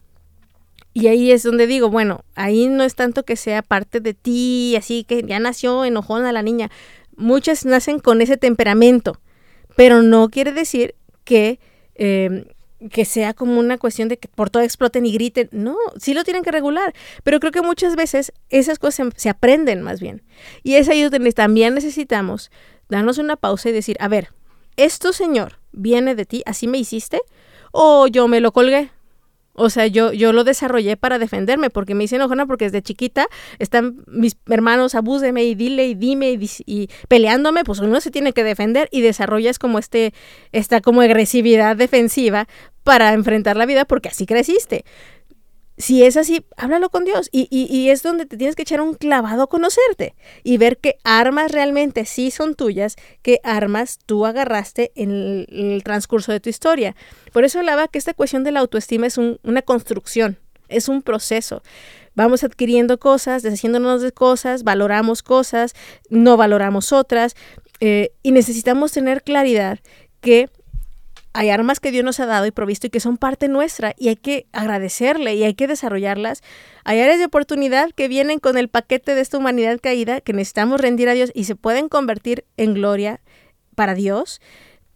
Y 0.92 1.08
ahí 1.08 1.30
es 1.30 1.42
donde 1.42 1.66
digo, 1.66 1.90
bueno, 1.90 2.24
ahí 2.34 2.68
no 2.68 2.82
es 2.82 2.94
tanto 2.94 3.24
que 3.24 3.36
sea 3.36 3.62
parte 3.62 4.00
de 4.00 4.14
ti, 4.14 4.74
así 4.76 5.04
que 5.04 5.22
ya 5.22 5.38
nació 5.38 5.84
enojona 5.84 6.32
la 6.32 6.42
niña. 6.42 6.70
Muchas 7.16 7.66
nacen 7.66 7.98
con 7.98 8.22
ese 8.22 8.38
temperamento, 8.38 9.20
pero 9.76 10.02
no 10.02 10.30
quiere 10.30 10.52
decir 10.52 10.94
que 11.24 11.60
eh, 11.96 12.55
que 12.90 13.04
sea 13.04 13.34
como 13.34 13.58
una 13.58 13.78
cuestión 13.78 14.08
de 14.08 14.18
que 14.18 14.28
por 14.28 14.50
todo 14.50 14.62
exploten 14.62 15.06
y 15.06 15.12
griten. 15.12 15.48
No, 15.52 15.76
sí 15.98 16.14
lo 16.14 16.24
tienen 16.24 16.42
que 16.42 16.52
regular. 16.52 16.94
Pero 17.22 17.40
creo 17.40 17.52
que 17.52 17.62
muchas 17.62 17.96
veces 17.96 18.32
esas 18.48 18.78
cosas 18.78 19.08
se, 19.16 19.28
aprenden 19.28 19.82
más 19.82 20.00
bien. 20.00 20.22
Y 20.62 20.74
es 20.74 20.88
ahí 20.88 21.02
donde 21.02 21.32
también 21.32 21.74
necesitamos 21.74 22.50
darnos 22.88 23.18
una 23.18 23.36
pausa 23.36 23.68
y 23.68 23.72
decir, 23.72 23.96
a 24.00 24.08
ver, 24.08 24.32
¿esto, 24.76 25.12
Señor, 25.12 25.58
viene 25.72 26.14
de 26.14 26.26
ti? 26.26 26.42
¿Así 26.46 26.66
me 26.66 26.78
hiciste? 26.78 27.20
¿O 27.72 28.06
yo 28.06 28.28
me 28.28 28.40
lo 28.40 28.52
colgué? 28.52 28.90
O 29.56 29.70
sea, 29.70 29.86
yo, 29.86 30.12
yo 30.12 30.32
lo 30.32 30.44
desarrollé 30.44 30.96
para 30.96 31.18
defenderme, 31.18 31.70
porque 31.70 31.94
me 31.94 32.04
hice 32.04 32.16
enojona 32.16 32.46
porque 32.46 32.66
desde 32.66 32.82
chiquita 32.82 33.26
están 33.58 34.04
mis 34.06 34.36
hermanos, 34.46 34.94
abúseme 34.94 35.44
y 35.44 35.54
dile 35.54 35.86
y 35.86 35.94
dime 35.94 36.30
y, 36.32 36.50
y, 36.66 36.88
peleándome, 37.08 37.64
pues 37.64 37.80
uno 37.80 38.00
se 38.00 38.10
tiene 38.10 38.32
que 38.32 38.44
defender 38.44 38.88
y 38.92 39.00
desarrollas 39.00 39.58
como 39.58 39.78
este, 39.78 40.12
esta 40.52 40.80
como 40.80 41.00
agresividad 41.00 41.76
defensiva 41.76 42.46
para 42.84 43.12
enfrentar 43.14 43.56
la 43.56 43.66
vida 43.66 43.84
porque 43.84 44.10
así 44.10 44.26
creciste 44.26 44.84
si 45.78 46.04
es 46.04 46.16
así, 46.16 46.44
háblalo 46.56 46.88
con 46.88 47.04
Dios. 47.04 47.28
Y, 47.32 47.88
es 47.90 48.02
donde 48.02 48.26
te 48.26 48.36
tienes 48.36 48.56
que 48.56 48.62
echar 48.62 48.80
un 48.80 48.94
clavado 48.94 49.42
a 49.42 49.46
conocerte 49.46 50.14
y 50.42 50.56
ver 50.56 50.78
qué 50.78 50.96
armas 51.04 51.52
realmente 51.52 52.04
sí 52.06 52.30
son 52.30 52.54
tuyas, 52.54 52.96
qué 53.22 53.40
armas 53.44 53.98
tú 54.06 54.26
agarraste 54.26 54.92
en 54.94 55.46
el, 55.48 55.82
transcurso 55.84 56.32
de 56.32 56.40
tu 56.40 56.48
historia. 56.48 56.96
Por 57.32 57.44
eso 57.44 57.58
hablaba 57.58 57.88
que 57.88 57.98
esta 57.98 58.14
cuestión 58.14 58.44
de 58.44 58.52
la 58.52 58.60
autoestima 58.60 59.06
es 59.06 59.18
un, 59.18 59.38
una 59.42 59.62
construcción, 59.62 60.38
es 60.68 60.88
un 60.88 61.02
proceso. 61.02 61.62
Vamos 62.14 62.42
adquiriendo 62.42 62.98
cosas, 62.98 63.42
deshaciéndonos 63.42 64.00
de 64.00 64.12
cosas, 64.12 64.64
valoramos 64.64 65.22
cosas, 65.22 65.74
no 66.08 66.38
valoramos 66.38 66.92
otras 66.92 67.36
eh, 67.80 68.12
y 68.22 68.32
necesitamos 68.32 68.92
tener 68.92 69.22
claridad 69.22 69.80
que 70.22 70.48
hay 71.36 71.50
armas 71.50 71.80
que 71.80 71.92
Dios 71.92 72.02
nos 72.02 72.18
ha 72.18 72.24
dado 72.24 72.46
y 72.46 72.50
provisto 72.50 72.86
y 72.86 72.90
que 72.90 72.98
son 72.98 73.18
parte 73.18 73.48
nuestra 73.48 73.94
y 73.98 74.08
hay 74.08 74.16
que 74.16 74.46
agradecerle 74.52 75.34
y 75.34 75.44
hay 75.44 75.52
que 75.52 75.66
desarrollarlas. 75.66 76.42
Hay 76.82 76.98
áreas 76.98 77.18
de 77.18 77.26
oportunidad 77.26 77.90
que 77.90 78.08
vienen 78.08 78.38
con 78.38 78.56
el 78.56 78.70
paquete 78.70 79.14
de 79.14 79.20
esta 79.20 79.36
humanidad 79.36 79.78
caída 79.78 80.22
que 80.22 80.32
necesitamos 80.32 80.80
rendir 80.80 81.10
a 81.10 81.12
Dios 81.12 81.32
y 81.34 81.44
se 81.44 81.54
pueden 81.54 81.90
convertir 81.90 82.46
en 82.56 82.72
gloria 82.72 83.20
para 83.74 83.94
Dios, 83.94 84.40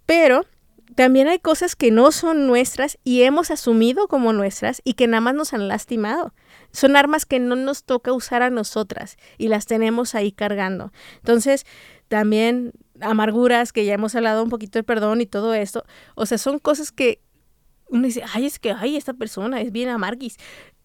pero 0.07 0.47
también 0.95 1.29
hay 1.29 1.41
cosas 1.41 1.77
que 1.77 1.91
no 1.91 2.11
son 2.11 2.47
nuestras 2.47 2.99
y 3.05 3.23
hemos 3.23 3.51
asumido 3.51 4.09
como 4.09 4.33
nuestras 4.33 4.81
y 4.83 4.95
que 4.95 5.07
nada 5.07 5.21
más 5.21 5.35
nos 5.35 5.53
han 5.53 5.69
lastimado. 5.69 6.33
Son 6.73 6.97
armas 6.97 7.27
que 7.27 7.39
no 7.39 7.55
nos 7.55 7.85
toca 7.85 8.15
usar 8.15 8.43
a 8.43 8.49
nosotras 8.49 9.19
y 9.37 9.49
las 9.49 9.67
tenemos 9.67 10.15
ahí 10.15 10.33
cargando. 10.33 10.91
Entonces, 11.17 11.67
también 12.09 12.73
amarguras, 13.03 13.73
que 13.73 13.85
ya 13.85 13.95
hemos 13.95 14.15
hablado 14.15 14.43
un 14.43 14.51
poquito 14.51 14.79
de 14.79 14.83
perdón 14.83 15.21
y 15.21 15.27
todo 15.27 15.55
esto. 15.55 15.85
O 16.15 16.27
sea, 16.27 16.39
son 16.39 16.59
cosas 16.59 16.93
que 16.93 17.21
uno 17.89 18.07
dice, 18.07 18.23
ay, 18.33 18.47
es 18.47 18.59
que, 18.59 18.73
ay, 18.73 18.97
esta 18.97 19.15
persona 19.15 19.61
es 19.61 19.73
bien 19.73 19.89
amarguis. 19.89 20.37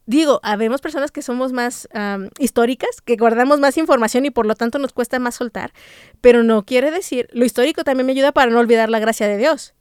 Digo, 0.07 0.39
habemos 0.43 0.81
personas 0.81 1.11
que 1.11 1.21
somos 1.21 1.51
más 1.51 1.87
históricas, 2.37 3.01
que 3.01 3.15
guardamos 3.15 3.59
más 3.59 3.77
información 3.77 4.25
y 4.25 4.29
por 4.29 4.45
lo 4.45 4.55
tanto 4.55 4.77
nos 4.77 4.93
cuesta 4.93 5.17
más 5.17 5.35
soltar, 5.35 5.71
pero 6.21 6.43
no 6.43 6.63
quiere 6.63 6.91
decir, 6.91 7.27
lo 7.31 7.43
histórico 7.43 7.83
también 7.83 8.05
me 8.05 8.11
ayuda 8.11 8.31
para 8.31 8.51
no 8.51 8.59
olvidar 8.59 8.89
la 8.89 8.99
gracia 8.99 9.27
de 9.27 9.37
Dios. 9.37 9.73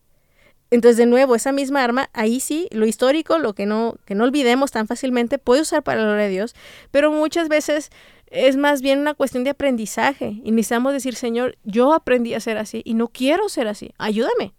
Entonces, 0.70 0.96
de 0.96 1.06
nuevo, 1.06 1.34
esa 1.34 1.52
misma 1.52 1.84
arma, 1.84 2.08
ahí 2.14 2.40
sí, 2.40 2.68
lo 2.72 2.86
histórico, 2.86 3.38
lo 3.38 3.54
que 3.54 3.66
no, 3.66 3.96
que 4.06 4.14
no 4.14 4.24
olvidemos 4.24 4.70
tan 4.70 4.86
fácilmente, 4.88 5.38
puede 5.38 5.60
usar 5.60 5.82
para 5.82 6.00
la 6.00 6.06
gloria 6.06 6.24
de 6.24 6.30
Dios, 6.30 6.54
pero 6.90 7.12
muchas 7.12 7.48
veces 7.48 7.90
es 8.34 8.56
más 8.56 8.82
bien 8.82 8.98
una 8.98 9.14
cuestión 9.14 9.44
de 9.44 9.50
aprendizaje. 9.50 10.40
Y 10.44 10.50
necesitamos 10.50 10.92
decir, 10.92 11.14
Señor, 11.14 11.56
yo 11.62 11.94
aprendí 11.94 12.34
a 12.34 12.40
ser 12.40 12.58
así 12.58 12.82
y 12.84 12.94
no 12.94 13.08
quiero 13.08 13.48
ser 13.48 13.68
así. 13.68 13.92
Ayúdame. 13.96 14.54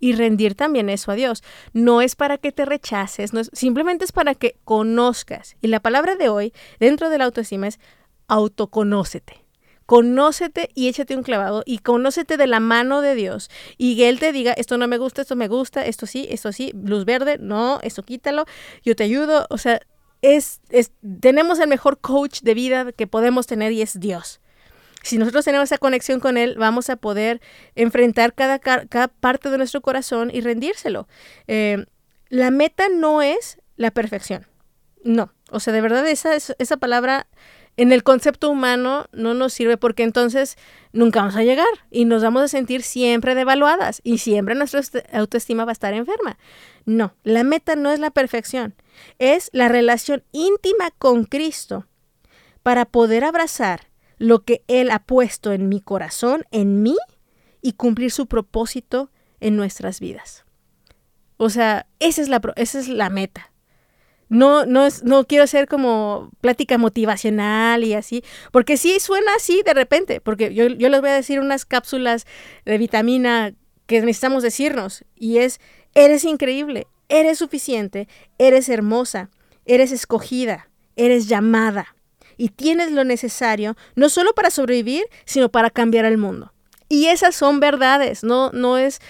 Y 0.00 0.14
rendir 0.14 0.56
también 0.56 0.88
eso 0.90 1.12
a 1.12 1.14
Dios. 1.14 1.44
No 1.72 2.02
es 2.02 2.16
para 2.16 2.36
que 2.36 2.50
te 2.50 2.64
rechaces, 2.64 3.32
no 3.32 3.38
es, 3.38 3.50
simplemente 3.52 4.04
es 4.04 4.10
para 4.10 4.34
que 4.34 4.56
conozcas. 4.64 5.56
Y 5.60 5.68
la 5.68 5.78
palabra 5.78 6.16
de 6.16 6.28
hoy, 6.28 6.52
dentro 6.80 7.08
de 7.08 7.18
la 7.18 7.24
autoestima, 7.24 7.68
es 7.68 7.78
autoconócete. 8.26 9.44
Conócete 9.86 10.70
y 10.74 10.88
échate 10.88 11.16
un 11.16 11.22
clavado 11.22 11.62
y 11.66 11.78
conócete 11.78 12.36
de 12.36 12.46
la 12.48 12.58
mano 12.58 13.00
de 13.00 13.14
Dios. 13.14 13.48
Y 13.78 14.02
Él 14.02 14.18
te 14.18 14.32
diga, 14.32 14.52
esto 14.52 14.76
no 14.76 14.88
me 14.88 14.98
gusta, 14.98 15.22
esto 15.22 15.36
me 15.36 15.46
gusta, 15.46 15.86
esto 15.86 16.06
sí, 16.06 16.26
esto 16.30 16.50
sí, 16.50 16.72
luz 16.74 17.04
verde, 17.04 17.38
no, 17.38 17.78
esto 17.82 18.02
quítalo, 18.02 18.46
yo 18.84 18.96
te 18.96 19.04
ayudo. 19.04 19.46
O 19.50 19.58
sea, 19.58 19.80
es, 20.22 20.60
tenemos 21.20 21.58
el 21.58 21.68
mejor 21.68 22.00
coach 22.00 22.40
de 22.42 22.54
vida 22.54 22.92
que 22.92 23.06
podemos 23.06 23.46
tener 23.46 23.72
y 23.72 23.82
es 23.82 23.98
Dios. 24.00 24.40
Si 25.02 25.18
nosotros 25.18 25.44
tenemos 25.44 25.64
esa 25.64 25.78
conexión 25.78 26.20
con 26.20 26.36
Él, 26.36 26.54
vamos 26.56 26.88
a 26.88 26.96
poder 26.96 27.40
enfrentar 27.74 28.34
cada, 28.34 28.60
cada 28.60 29.08
parte 29.08 29.50
de 29.50 29.58
nuestro 29.58 29.80
corazón 29.80 30.30
y 30.32 30.40
rendírselo. 30.40 31.08
Eh, 31.48 31.84
la 32.28 32.50
meta 32.50 32.88
no 32.88 33.20
es 33.20 33.58
la 33.76 33.90
perfección. 33.90 34.46
No. 35.04 35.34
O 35.50 35.58
sea, 35.58 35.72
de 35.72 35.80
verdad 35.80 36.06
esa, 36.06 36.34
esa 36.36 36.76
palabra 36.76 37.26
en 37.76 37.92
el 37.92 38.02
concepto 38.02 38.50
humano 38.50 39.06
no 39.12 39.34
nos 39.34 39.52
sirve 39.52 39.76
porque 39.76 40.02
entonces 40.02 40.56
nunca 40.92 41.20
vamos 41.20 41.36
a 41.36 41.42
llegar 41.42 41.68
y 41.90 42.04
nos 42.04 42.22
vamos 42.22 42.42
a 42.42 42.48
sentir 42.48 42.82
siempre 42.82 43.34
devaluadas 43.34 44.00
y 44.04 44.18
siempre 44.18 44.54
nuestra 44.54 44.82
autoestima 45.12 45.64
va 45.64 45.70
a 45.70 45.72
estar 45.72 45.94
enferma. 45.94 46.38
No, 46.84 47.14
la 47.22 47.44
meta 47.44 47.76
no 47.76 47.90
es 47.90 47.98
la 47.98 48.10
perfección. 48.10 48.74
Es 49.18 49.48
la 49.52 49.68
relación 49.68 50.22
íntima 50.32 50.90
con 50.98 51.24
Cristo 51.24 51.86
para 52.62 52.84
poder 52.84 53.24
abrazar 53.24 53.88
lo 54.18 54.44
que 54.44 54.62
Él 54.68 54.90
ha 54.90 55.00
puesto 55.00 55.52
en 55.52 55.68
mi 55.68 55.80
corazón, 55.80 56.44
en 56.50 56.82
mí, 56.82 56.96
y 57.62 57.72
cumplir 57.72 58.10
su 58.10 58.26
propósito 58.26 59.10
en 59.40 59.56
nuestras 59.56 59.98
vidas. 59.98 60.44
O 61.36 61.48
sea, 61.48 61.86
esa 62.00 62.22
es 62.22 62.28
la, 62.28 62.40
esa 62.56 62.78
es 62.78 62.88
la 62.88 63.08
meta. 63.08 63.51
No, 64.32 64.64
no, 64.64 64.86
es, 64.86 65.04
no 65.04 65.26
quiero 65.26 65.46
ser 65.46 65.68
como 65.68 66.30
plática 66.40 66.78
motivacional 66.78 67.84
y 67.84 67.92
así, 67.92 68.24
porque 68.50 68.78
sí 68.78 68.98
suena 68.98 69.30
así 69.36 69.62
de 69.62 69.74
repente, 69.74 70.22
porque 70.22 70.54
yo, 70.54 70.68
yo 70.68 70.88
les 70.88 71.02
voy 71.02 71.10
a 71.10 71.14
decir 71.14 71.38
unas 71.38 71.66
cápsulas 71.66 72.24
de 72.64 72.78
vitamina 72.78 73.52
que 73.86 74.00
necesitamos 74.00 74.42
decirnos, 74.42 75.04
y 75.14 75.36
es, 75.36 75.60
eres 75.94 76.24
increíble, 76.24 76.86
eres 77.10 77.40
suficiente, 77.40 78.08
eres 78.38 78.70
hermosa, 78.70 79.28
eres 79.66 79.92
escogida, 79.92 80.70
eres 80.96 81.28
llamada, 81.28 81.94
y 82.38 82.48
tienes 82.48 82.90
lo 82.90 83.04
necesario, 83.04 83.76
no 83.96 84.08
solo 84.08 84.32
para 84.32 84.48
sobrevivir, 84.48 85.04
sino 85.26 85.50
para 85.50 85.68
cambiar 85.68 86.06
el 86.06 86.16
mundo. 86.16 86.54
Y 86.88 87.08
esas 87.08 87.34
son 87.34 87.60
verdades, 87.60 88.24
no, 88.24 88.50
no 88.52 88.78
es, 88.78 89.00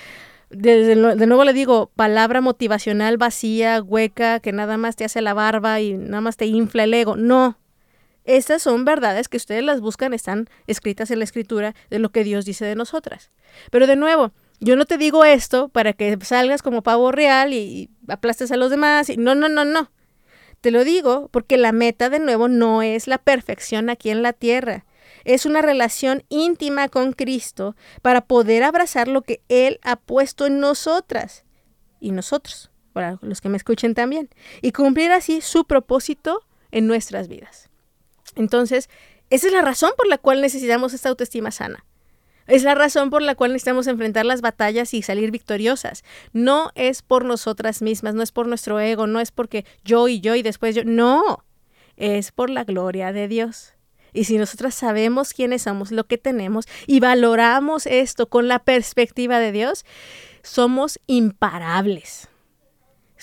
de, 0.53 1.27
nuevo 1.27 1.45
le 1.45 1.53
digo, 1.53 1.91
palabra 1.97 2.41
motivacional 2.41 3.17
vacía, 3.17 3.83
hueca, 3.83 4.41
que 4.41 4.53
nada 4.53 4.77
más 4.77 4.97
te 4.97 5.05
hace 5.05 5.23
la 5.23 5.35
barba 5.35 5.81
y 5.81 5.95
nada 5.95 6.21
más 6.21 6.37
te 6.37 6.47
infla 6.47 6.85
el 6.85 6.95
ego. 6.95 7.17
No. 7.17 7.59
Estas 8.25 8.63
son 8.63 8.85
verdades 8.85 9.29
que 9.29 9.37
ustedes 9.37 9.65
las 9.65 9.81
buscan, 9.81 10.15
están 10.15 10.49
escritas 10.67 11.11
en 11.11 11.19
la 11.19 11.25
escritura 11.25 11.75
de 11.91 11.99
lo 11.99 12.11
que 12.11 12.23
Dios 12.23 12.45
dice 12.45 12.65
de 12.65 12.77
nosotras. 12.77 13.31
Pero 13.71 13.87
de 13.87 13.97
nuevo, 13.97 14.33
yo 14.61 14.77
no 14.77 14.85
te 14.85 14.97
digo 14.97 15.25
esto 15.25 15.69
para 15.69 15.93
que 15.93 16.17
salgas 16.23 16.63
como 16.63 16.83
pavo 16.83 17.11
real 17.11 17.53
y 17.53 17.91
aplastes 18.07 18.53
a 18.53 18.57
los 18.57 18.71
demás. 18.71 19.11
Y, 19.11 19.17
no, 19.17 19.35
no, 19.35 19.49
no, 19.49 19.65
no. 19.65 19.91
Te 20.61 20.71
lo 20.71 20.85
digo 20.85 21.29
porque 21.33 21.57
la 21.57 21.73
meta 21.73 22.11
de 22.11 22.21
nuevo 22.21 22.47
no 22.47 22.83
es 22.83 23.09
la 23.09 23.19
perfección 23.19 23.91
aquí 23.91 24.11
en 24.11 24.23
la 24.23 24.33
tierra 24.33 24.85
es 25.25 25.47
una 25.47 25.63
relación 25.63 26.25
íntima 26.29 26.89
con 26.89 27.13
Cristo 27.13 27.77
para 28.03 28.23
poder 28.23 28.63
abrazar 28.63 29.09
lo 29.09 29.23
que 29.23 29.43
Él 29.49 29.79
ha 29.83 29.97
puesto 29.97 30.47
en 30.47 30.61
nosotras 30.61 31.45
y 32.01 32.11
nosotros, 32.11 32.71
para 32.93 33.19
los 33.23 33.41
que 33.41 33.49
me 33.49 33.57
escuchen 33.57 33.95
también, 33.95 34.29
y 34.61 34.73
cumplir 34.73 35.13
así 35.13 35.41
su 35.41 35.65
propósito 35.65 36.45
en 36.71 36.87
nuestras 36.87 37.29
vidas. 37.29 37.71
Entonces, 38.35 38.89
esa 39.31 39.47
es 39.47 39.53
la 39.53 39.63
razón 39.63 39.93
por 39.97 40.09
la 40.09 40.19
cual 40.19 40.41
necesitamos 40.41 40.93
esta 40.93 41.09
autoestima 41.09 41.51
sana. 41.51 41.85
Es 42.47 42.65
la 42.65 42.75
razón 42.75 43.11
por 43.11 43.23
la 43.23 43.35
cual 43.35 43.53
necesitamos 43.53 43.87
enfrentar 43.87 44.27
las 44.27 44.41
batallas 44.41 44.95
y 44.95 45.03
salir 45.03 45.31
victoriosas. 45.31 46.03
No 46.33 46.71
es 46.75 47.03
por 47.03 47.25
nosotras 47.25 47.83
mismas, 47.83 48.15
no 48.15 48.23
es 48.23 48.33
por 48.33 48.49
nuestro 48.49 48.81
ego, 48.81 49.07
no 49.07 49.21
es 49.21 49.31
porque 49.31 49.65
yo 49.85 50.09
y 50.09 50.21
yo 50.21 50.35
y 50.35 50.43
después 50.43 50.75
yo. 50.75 50.83
No, 50.85 51.45
es 51.97 52.33
por 52.33 52.51
la 52.51 52.65
gloria 52.65 53.13
de 53.13 53.29
Dios. 53.29 53.75
Y 54.13 54.25
si 54.25 54.37
nosotras 54.37 54.75
sabemos 54.75 55.33
quiénes 55.33 55.63
somos, 55.63 55.91
lo 55.91 56.05
que 56.05 56.19
tenemos 56.19 56.67
y 56.87 57.01
valoramos 57.01 57.87
esto 57.87 58.29
con 58.29 58.49
la 58.49 58.59
perspectiva 58.59 59.39
de 59.39 59.53
Dios, 59.53 59.85
somos 60.43 61.01
imparables. 61.07 62.29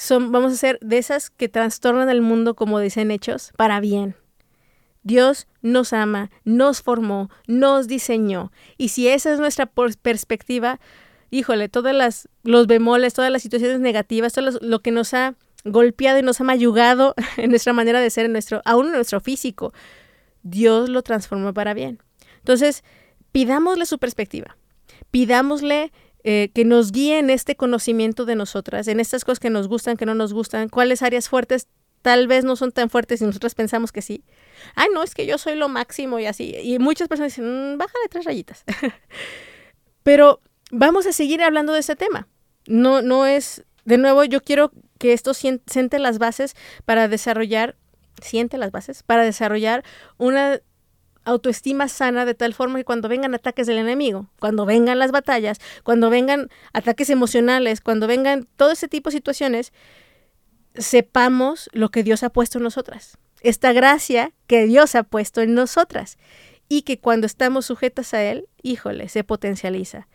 vamos 0.10 0.54
a 0.54 0.58
ser 0.58 0.80
de 0.82 0.98
esas 0.98 1.30
que 1.30 1.50
trastornan 1.50 2.10
el 2.10 2.22
mundo, 2.22 2.56
como 2.56 2.80
dicen 2.80 3.12
hechos, 3.12 3.52
para 3.58 3.80
bien. 3.80 4.16
Dios 5.04 5.48
nos 5.62 5.94
ama, 5.94 6.30
nos 6.44 6.82
formó, 6.82 7.30
nos 7.48 7.88
diseñó. 7.88 8.52
Y 8.78 8.90
si 8.90 9.08
esa 9.08 9.34
es 9.34 9.40
nuestra 9.40 9.66
perspectiva, 9.66 10.80
híjole, 11.30 11.70
todas 11.70 11.96
las 11.96 12.30
los 12.44 12.68
bemoles, 12.68 13.14
todas 13.14 13.32
las 13.32 13.42
situaciones 13.42 13.80
negativas, 13.80 14.34
todo 14.34 14.52
lo, 14.62 14.80
que 14.80 14.92
nos 14.92 15.14
ha 15.14 15.36
golpeado 15.64 16.20
y 16.20 16.22
nos 16.22 16.42
ha 16.42 16.44
mayugado 16.44 17.16
en 17.38 17.50
nuestra 17.50 17.74
manera 17.74 18.02
de 18.02 18.10
ser, 18.10 18.26
en 18.26 18.34
nuestro, 18.34 18.62
aún 18.66 18.88
en 18.88 18.94
nuestro 18.94 19.22
físico, 19.22 19.74
Dios 20.44 20.90
lo 20.90 21.02
transformó 21.02 21.54
para 21.54 21.74
bien. 21.74 22.00
Entonces, 22.38 22.84
pidámosle 23.32 23.86
su 23.86 24.00
perspectiva, 24.00 24.58
pidámosle 25.12 25.92
eh, 26.24 26.52
que 26.54 26.66
nos 26.66 26.92
guíe 26.92 27.20
en 27.20 27.30
este 27.30 27.56
conocimiento 27.56 28.26
de 28.26 28.36
nosotras, 28.36 28.88
en 28.88 29.00
estas 29.00 29.24
cosas 29.24 29.40
que 29.40 29.50
nos 29.50 29.68
gustan, 29.68 29.98
que 29.98 30.06
no 30.06 30.16
nos 30.16 30.34
gustan, 30.34 30.70
cuáles 30.70 31.02
áreas 31.02 31.30
fuertes 31.30 31.68
tal 32.02 32.28
vez 32.28 32.44
no 32.44 32.56
son 32.56 32.72
tan 32.72 32.90
fuertes 32.90 33.22
y 33.22 33.26
nosotros 33.26 33.56
pensamos 33.56 33.92
que 33.92 34.02
sí. 34.02 34.24
Ay, 34.76 34.88
no, 34.94 35.04
es 35.04 35.14
que 35.14 35.26
yo 35.26 35.38
soy 35.38 35.56
lo 35.56 35.70
máximo 35.70 36.20
y 36.20 36.26
así. 36.26 36.56
Y 36.62 36.80
muchas 36.80 37.08
personas 37.08 37.34
dicen, 37.34 37.74
mm, 37.74 37.78
bájale 37.78 38.08
tres 38.10 38.26
rayitas. 38.26 38.64
Pero 40.04 40.42
vamos 40.72 41.06
a 41.08 41.14
seguir 41.14 41.42
hablando 41.42 41.74
de 41.74 41.80
ese 41.80 41.96
tema. 41.96 42.28
No, 42.68 43.02
no 43.02 43.26
es, 43.26 43.66
de 43.86 43.98
nuevo, 43.98 44.24
yo 44.24 44.42
quiero 44.42 44.72
que 44.98 45.14
esto 45.14 45.34
siente 45.34 46.00
las 46.00 46.20
bases 46.20 46.56
para 46.86 47.08
desarrollar 47.08 47.76
siente 48.22 48.58
las 48.58 48.72
bases 48.72 49.04
para 49.04 49.24
desarrollar 49.24 49.84
una 50.18 50.62
autoestima 51.26 51.88
sana 51.88 52.26
de 52.26 52.34
tal 52.34 52.54
forma 52.54 52.80
que 52.80 52.86
cuando 52.86 53.10
vengan 53.10 53.34
ataques 53.34 53.68
del 53.68 53.78
enemigo, 53.78 54.30
cuando 54.40 54.66
vengan 54.66 55.00
las 55.00 55.12
batallas, 55.12 55.60
cuando 55.84 56.10
vengan 56.10 56.50
ataques 56.74 57.10
emocionales, 57.10 57.82
cuando 57.82 58.08
vengan 58.08 58.48
todo 58.56 58.72
ese 58.72 58.88
tipo 58.88 59.10
de 59.10 59.18
situaciones, 59.18 59.74
sepamos 60.76 61.70
lo 61.74 61.90
que 61.90 62.04
Dios 62.04 62.24
ha 62.24 62.30
puesto 62.30 62.58
en 62.58 62.64
nosotras. 62.64 63.18
Esta 63.42 63.74
gracia 63.74 64.34
que 64.48 64.66
Dios 64.66 64.96
ha 64.96 65.04
puesto 65.04 65.42
en 65.42 65.54
nosotras 65.54 66.18
y 66.68 66.82
que 66.84 67.00
cuando 67.00 67.26
estamos 67.26 67.66
sujetas 67.66 68.14
a 68.14 68.24
Él, 68.24 68.48
híjole, 68.62 69.10
se 69.10 69.24
potencializa. 69.24 70.08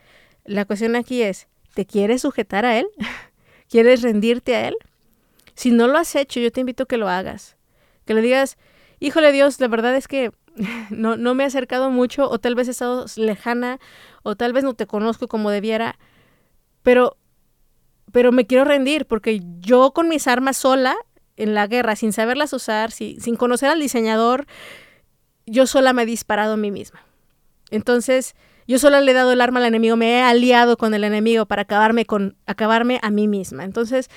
La 0.44 0.64
cuestión 0.64 0.94
aquí 0.94 1.22
es, 1.22 1.48
¿te 1.74 1.86
quieres 1.86 2.22
sujetar 2.22 2.64
a 2.64 2.78
Él? 2.78 2.86
¿Quieres 3.68 4.02
rendirte 4.02 4.54
a 4.54 4.68
Él? 4.68 4.76
Si 5.54 5.70
no 5.70 5.88
lo 5.88 5.98
has 5.98 6.14
hecho, 6.16 6.40
yo 6.40 6.52
te 6.52 6.60
invito 6.60 6.82
a 6.82 6.86
que 6.86 6.96
lo 6.96 7.08
hagas 7.08 7.56
que 8.04 8.14
le 8.14 8.22
digas, 8.22 8.56
híjole 9.00 9.32
Dios, 9.32 9.60
la 9.60 9.68
verdad 9.68 9.94
es 9.96 10.08
que 10.08 10.30
no, 10.90 11.16
no 11.16 11.34
me 11.34 11.44
he 11.44 11.46
acercado 11.46 11.90
mucho 11.90 12.28
o 12.28 12.38
tal 12.38 12.54
vez 12.54 12.68
he 12.68 12.72
estado 12.72 13.06
lejana 13.16 13.78
o 14.22 14.36
tal 14.36 14.52
vez 14.52 14.64
no 14.64 14.74
te 14.74 14.86
conozco 14.86 15.28
como 15.28 15.50
debiera, 15.50 15.98
pero, 16.82 17.16
pero 18.12 18.32
me 18.32 18.46
quiero 18.46 18.64
rendir 18.64 19.06
porque 19.06 19.40
yo 19.60 19.92
con 19.92 20.08
mis 20.08 20.26
armas 20.26 20.56
sola 20.56 20.96
en 21.36 21.54
la 21.54 21.66
guerra, 21.66 21.96
sin 21.96 22.12
saberlas 22.12 22.52
usar, 22.52 22.92
sin 22.92 23.36
conocer 23.36 23.68
al 23.68 23.80
diseñador, 23.80 24.46
yo 25.46 25.66
sola 25.66 25.92
me 25.92 26.02
he 26.02 26.06
disparado 26.06 26.54
a 26.54 26.56
mí 26.56 26.70
misma. 26.70 27.04
Entonces, 27.70 28.34
yo 28.66 28.78
sola 28.78 29.00
le 29.00 29.10
he 29.10 29.14
dado 29.14 29.32
el 29.32 29.40
arma 29.40 29.60
al 29.60 29.66
enemigo, 29.66 29.96
me 29.96 30.12
he 30.12 30.22
aliado 30.22 30.76
con 30.76 30.94
el 30.94 31.04
enemigo 31.04 31.46
para 31.46 31.62
acabarme, 31.62 32.06
con, 32.06 32.36
acabarme 32.46 32.98
a 33.02 33.10
mí 33.10 33.28
misma. 33.28 33.64
Entonces, 33.64 34.08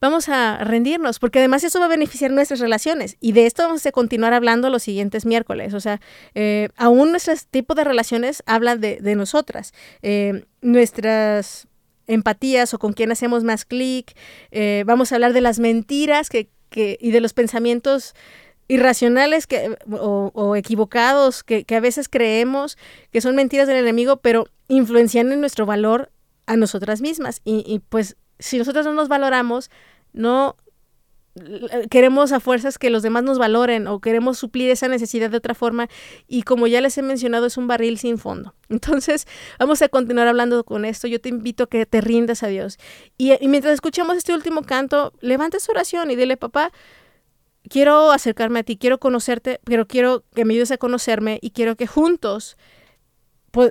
vamos 0.00 0.28
a 0.28 0.58
rendirnos, 0.64 1.18
porque 1.18 1.38
además 1.38 1.64
eso 1.64 1.80
va 1.80 1.86
a 1.86 1.88
beneficiar 1.88 2.30
nuestras 2.30 2.60
relaciones. 2.60 3.16
Y 3.20 3.32
de 3.32 3.46
esto 3.46 3.64
vamos 3.64 3.84
a 3.84 3.92
continuar 3.92 4.32
hablando 4.32 4.70
los 4.70 4.82
siguientes 4.82 5.26
miércoles. 5.26 5.74
O 5.74 5.80
sea, 5.80 6.00
eh, 6.34 6.68
aún 6.76 7.10
nuestro 7.10 7.34
tipo 7.50 7.74
de 7.74 7.84
relaciones 7.84 8.42
hablan 8.46 8.80
de, 8.80 9.14
nosotras. 9.16 9.72
Eh, 10.02 10.44
nuestras 10.60 11.66
empatías 12.06 12.74
o 12.74 12.78
con 12.78 12.92
quién 12.92 13.12
hacemos 13.12 13.44
más 13.44 13.64
clic. 13.64 14.16
Eh, 14.50 14.84
vamos 14.86 15.12
a 15.12 15.16
hablar 15.16 15.32
de 15.32 15.40
las 15.40 15.58
mentiras 15.58 16.28
que, 16.28 16.48
y 16.74 17.10
de 17.10 17.20
los 17.20 17.32
pensamientos 17.32 18.14
irracionales 18.68 19.46
que, 19.46 19.76
o, 19.90 20.56
equivocados 20.56 21.42
que, 21.42 21.64
a 21.74 21.80
veces 21.80 22.08
creemos 22.08 22.76
que 23.10 23.20
son 23.20 23.34
mentiras 23.34 23.66
del 23.66 23.78
enemigo, 23.78 24.18
pero 24.18 24.46
influencian 24.68 25.32
en 25.32 25.40
nuestro 25.40 25.66
valor 25.66 26.10
a 26.46 26.56
nosotras 26.56 27.00
mismas. 27.00 27.40
Y, 27.44 27.64
y 27.66 27.80
pues 27.80 28.16
si 28.38 28.58
nosotros 28.58 28.84
no 28.84 28.92
nos 28.92 29.08
valoramos, 29.08 29.70
no 30.12 30.56
queremos 31.90 32.32
a 32.32 32.40
fuerzas 32.40 32.78
que 32.78 32.90
los 32.90 33.02
demás 33.02 33.22
nos 33.22 33.38
valoren 33.38 33.86
o 33.86 34.00
queremos 34.00 34.38
suplir 34.38 34.70
esa 34.70 34.88
necesidad 34.88 35.30
de 35.30 35.36
otra 35.36 35.54
forma 35.54 35.88
y 36.26 36.42
como 36.42 36.66
ya 36.66 36.80
les 36.80 36.96
he 36.98 37.02
mencionado 37.02 37.46
es 37.46 37.56
un 37.56 37.66
barril 37.66 37.98
sin 37.98 38.18
fondo. 38.18 38.54
Entonces 38.68 39.26
vamos 39.58 39.82
a 39.82 39.88
continuar 39.88 40.28
hablando 40.28 40.64
con 40.64 40.84
esto. 40.84 41.06
Yo 41.06 41.20
te 41.20 41.28
invito 41.28 41.64
a 41.64 41.68
que 41.68 41.86
te 41.86 42.00
rindas 42.00 42.42
a 42.42 42.48
Dios. 42.48 42.78
Y, 43.16 43.32
mientras 43.48 43.74
escuchamos 43.74 44.16
este 44.16 44.34
último 44.34 44.62
canto, 44.62 45.12
levanta 45.20 45.60
su 45.60 45.70
oración 45.70 46.10
y 46.10 46.16
dile, 46.16 46.36
papá, 46.36 46.72
quiero 47.68 48.10
acercarme 48.10 48.60
a 48.60 48.62
ti, 48.62 48.76
quiero 48.76 48.98
conocerte, 48.98 49.60
pero 49.64 49.86
quiero 49.86 50.24
que 50.34 50.44
me 50.44 50.54
ayudes 50.54 50.70
a 50.70 50.78
conocerme 50.78 51.38
y 51.42 51.50
quiero 51.50 51.76
que 51.76 51.86
juntos 51.86 52.56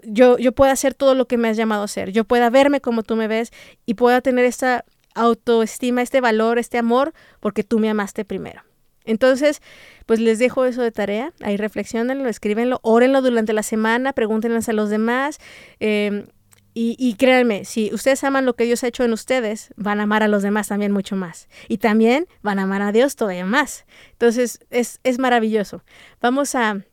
yo, 0.04 0.38
yo 0.38 0.52
pueda 0.54 0.72
hacer 0.72 0.94
todo 0.94 1.16
lo 1.16 1.28
que 1.28 1.38
me 1.38 1.50
has 1.50 1.58
llamado 1.58 1.82
a 1.82 1.86
hacer, 1.86 2.12
yo 2.12 2.24
pueda 2.24 2.50
verme 2.50 2.82
como 2.82 3.04
tú 3.04 3.16
me 3.16 3.28
ves 3.28 3.52
y 3.86 3.94
pueda 3.94 4.22
tener 4.22 4.46
esta 4.46 4.86
autoestima, 5.16 6.02
este 6.02 6.22
valor, 6.22 6.60
este 6.60 6.78
amor, 6.78 7.14
porque 7.40 7.64
tú 7.64 7.80
me 7.80 7.90
amaste 7.90 8.26
primero. 8.26 8.64
Entonces, 9.08 9.62
pues 10.06 10.20
les 10.20 10.38
dejo 10.38 10.66
eso 10.66 10.82
de 10.82 10.92
tarea, 10.92 11.34
ahí 11.42 11.58
reflexionenlo, 11.58 12.30
escríbenlo, 12.30 12.80
órenlo 12.84 13.22
durante 13.22 13.54
la 13.54 13.64
semana, 13.64 14.14
pregúntenlo 14.14 14.60
a 14.66 14.74
los 14.74 14.90
demás. 14.90 15.40
Em, 15.80 16.26
y, 16.74 16.96
y, 17.00 17.16
créanme, 17.16 17.66
si 17.66 17.92
ustedes 17.92 18.24
aman 18.24 18.46
lo 18.46 18.56
que 18.56 18.66
Dios 18.66 18.84
ha 18.84 18.88
hecho 18.88 19.04
en 19.04 19.14
ustedes, 19.14 19.74
van 19.78 20.00
a 20.00 20.04
amar 20.04 20.22
a 20.22 20.28
los 20.28 20.44
demás 20.44 20.68
también 20.68 20.92
mucho 20.92 21.16
más. 21.16 21.48
Y 21.70 21.80
también 21.80 22.28
van 22.44 22.60
a 22.60 22.64
amar 22.64 22.84
a 22.84 22.92
Dios 22.92 23.16
todavía 23.16 23.46
más. 23.46 23.86
Entonces, 24.12 24.60
es, 24.70 25.00
es 25.04 25.18
maravilloso. 25.18 25.84
Vamos 26.22 26.54
a, 26.54 26.84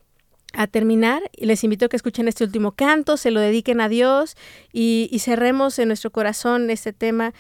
a 0.55 0.66
terminar, 0.66 1.22
les 1.36 1.64
invito 1.64 1.86
a 1.86 1.88
que 1.88 1.96
escuchen 1.96 2.28
este 2.28 2.44
último 2.44 2.72
canto, 2.72 3.16
se 3.16 3.30
lo 3.30 3.40
dediquen 3.40 3.80
a 3.80 3.88
Dios 3.88 4.36
y, 4.72 5.11
cerremos 5.20 5.78
en 5.78 5.88
nuestro 5.88 6.11
corazón 6.11 6.70
este 6.70 6.92
tema 6.92 7.34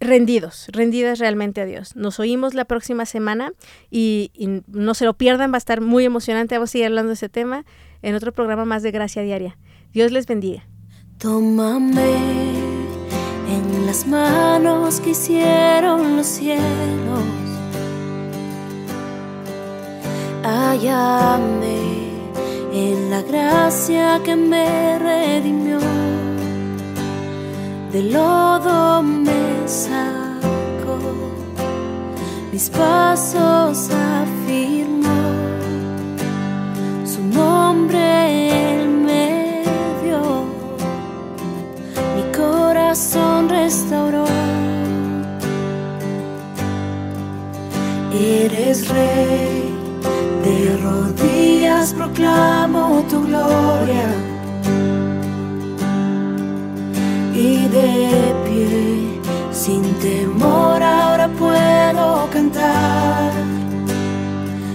rendidos, 0.00 0.66
rendidas 0.68 1.18
realmente 1.18 1.60
a 1.60 1.64
Dios. 1.64 1.96
Nos 1.96 2.20
oímos 2.20 2.54
la 2.54 2.64
próxima 2.64 3.04
semana 3.04 3.52
y, 3.90 4.30
no 4.68 4.94
se 4.94 5.04
lo 5.04 5.14
pierdan, 5.14 5.50
va 5.50 5.56
a 5.56 5.58
estar 5.58 5.80
muy 5.80 6.04
emocionante. 6.04 6.54
Vamos 6.54 6.70
a 6.70 6.72
seguir 6.72 6.86
hablando 6.86 7.08
de 7.08 7.14
ese 7.14 7.28
tema 7.28 7.64
en 8.02 8.14
otro 8.14 8.32
programa 8.32 8.64
más 8.64 8.82
de 8.82 8.90
Gracia 8.90 9.22
Diaria. 9.22 9.58
Dios 9.92 10.12
les 10.12 10.26
bendiga. 10.26 10.66
Tómame 11.18 12.14
en 13.48 13.86
las 13.86 14.06
manos 14.06 15.00
que 15.00 15.10
hicieron 15.10 16.16
los 16.16 16.26
cielos. 16.26 17.57
Hállame 20.44 21.78
en 22.72 23.10
la 23.10 23.22
gracia 23.22 24.20
que 24.24 24.36
me 24.36 24.98
redimió. 24.98 25.78
Del 27.92 28.12
lodo 28.12 29.02
me 29.02 29.66
sacó, 29.66 30.98
mis 32.52 32.68
pasos 32.70 33.90
afirmó. 33.90 35.22
Su 37.04 37.22
nombre 37.24 38.80
él 38.80 38.88
me 38.88 39.62
dio, 40.02 40.44
mi 42.14 42.36
corazón 42.36 43.48
restauró. 43.48 44.26
Eres 48.12 48.88
rey, 48.88 49.67
de 50.68 50.76
rodillas 50.76 51.94
proclamo 51.94 53.02
tu 53.08 53.22
gloria. 53.26 54.08
Y 57.34 57.68
de 57.68 58.34
pie, 58.44 59.20
sin 59.52 59.82
temor, 60.00 60.82
ahora 60.82 61.28
puedo 61.28 62.28
cantar. 62.32 63.32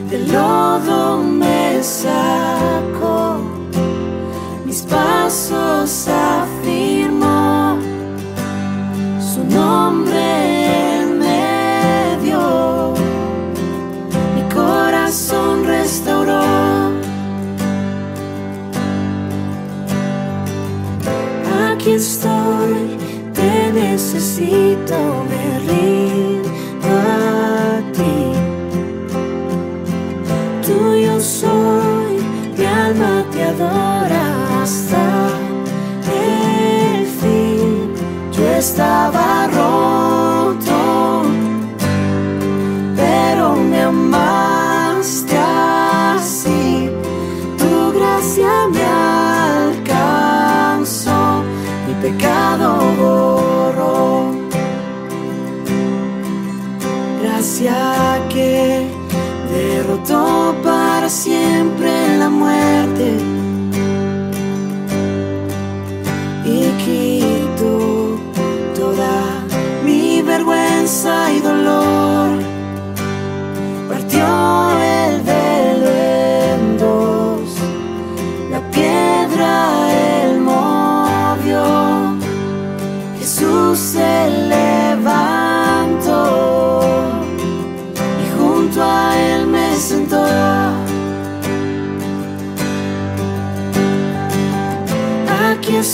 Del 0.09 0.31
lodo 0.31 1.17
me 1.17 1.83
sacó, 1.83 3.41
mis 4.65 4.81
pasos 4.83 6.07
afirmó. 6.07 6.92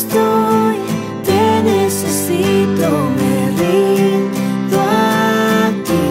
Estoy, 0.10 0.78
te 1.24 1.64
necesito, 1.64 2.90
me 3.18 3.52
rindo 3.60 4.80
a 4.80 5.72
ti. 5.86 6.08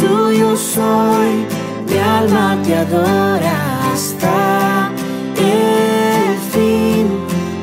Tuyo 0.00 0.56
soy, 0.56 1.46
mi 1.88 1.98
alma 1.98 2.58
te 2.64 2.76
adora 2.76 3.92
hasta 3.92 4.90
el 5.36 6.38
fin. 6.52 7.08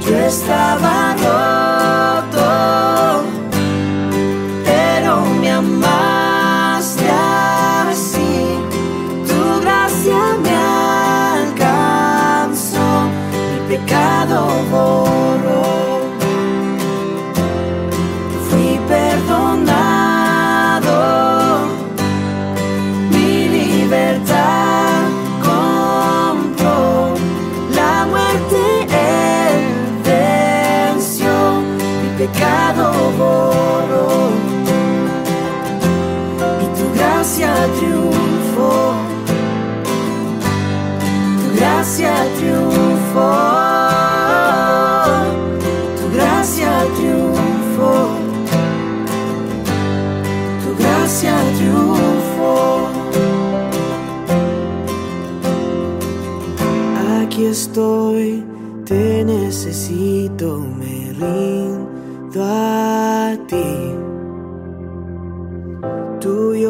Yo 0.06 0.18
estaba 0.18 1.07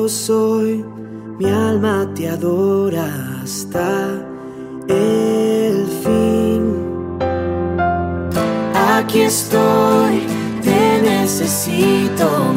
Soy, 0.10 0.86
mi 1.38 1.50
alma 1.50 2.10
te 2.16 2.30
adora 2.30 3.42
hasta 3.44 4.08
el 4.88 5.86
fin. 6.02 7.20
Aquí 8.74 9.22
estoy, 9.22 10.22
te 10.64 11.02
necesito, 11.02 12.54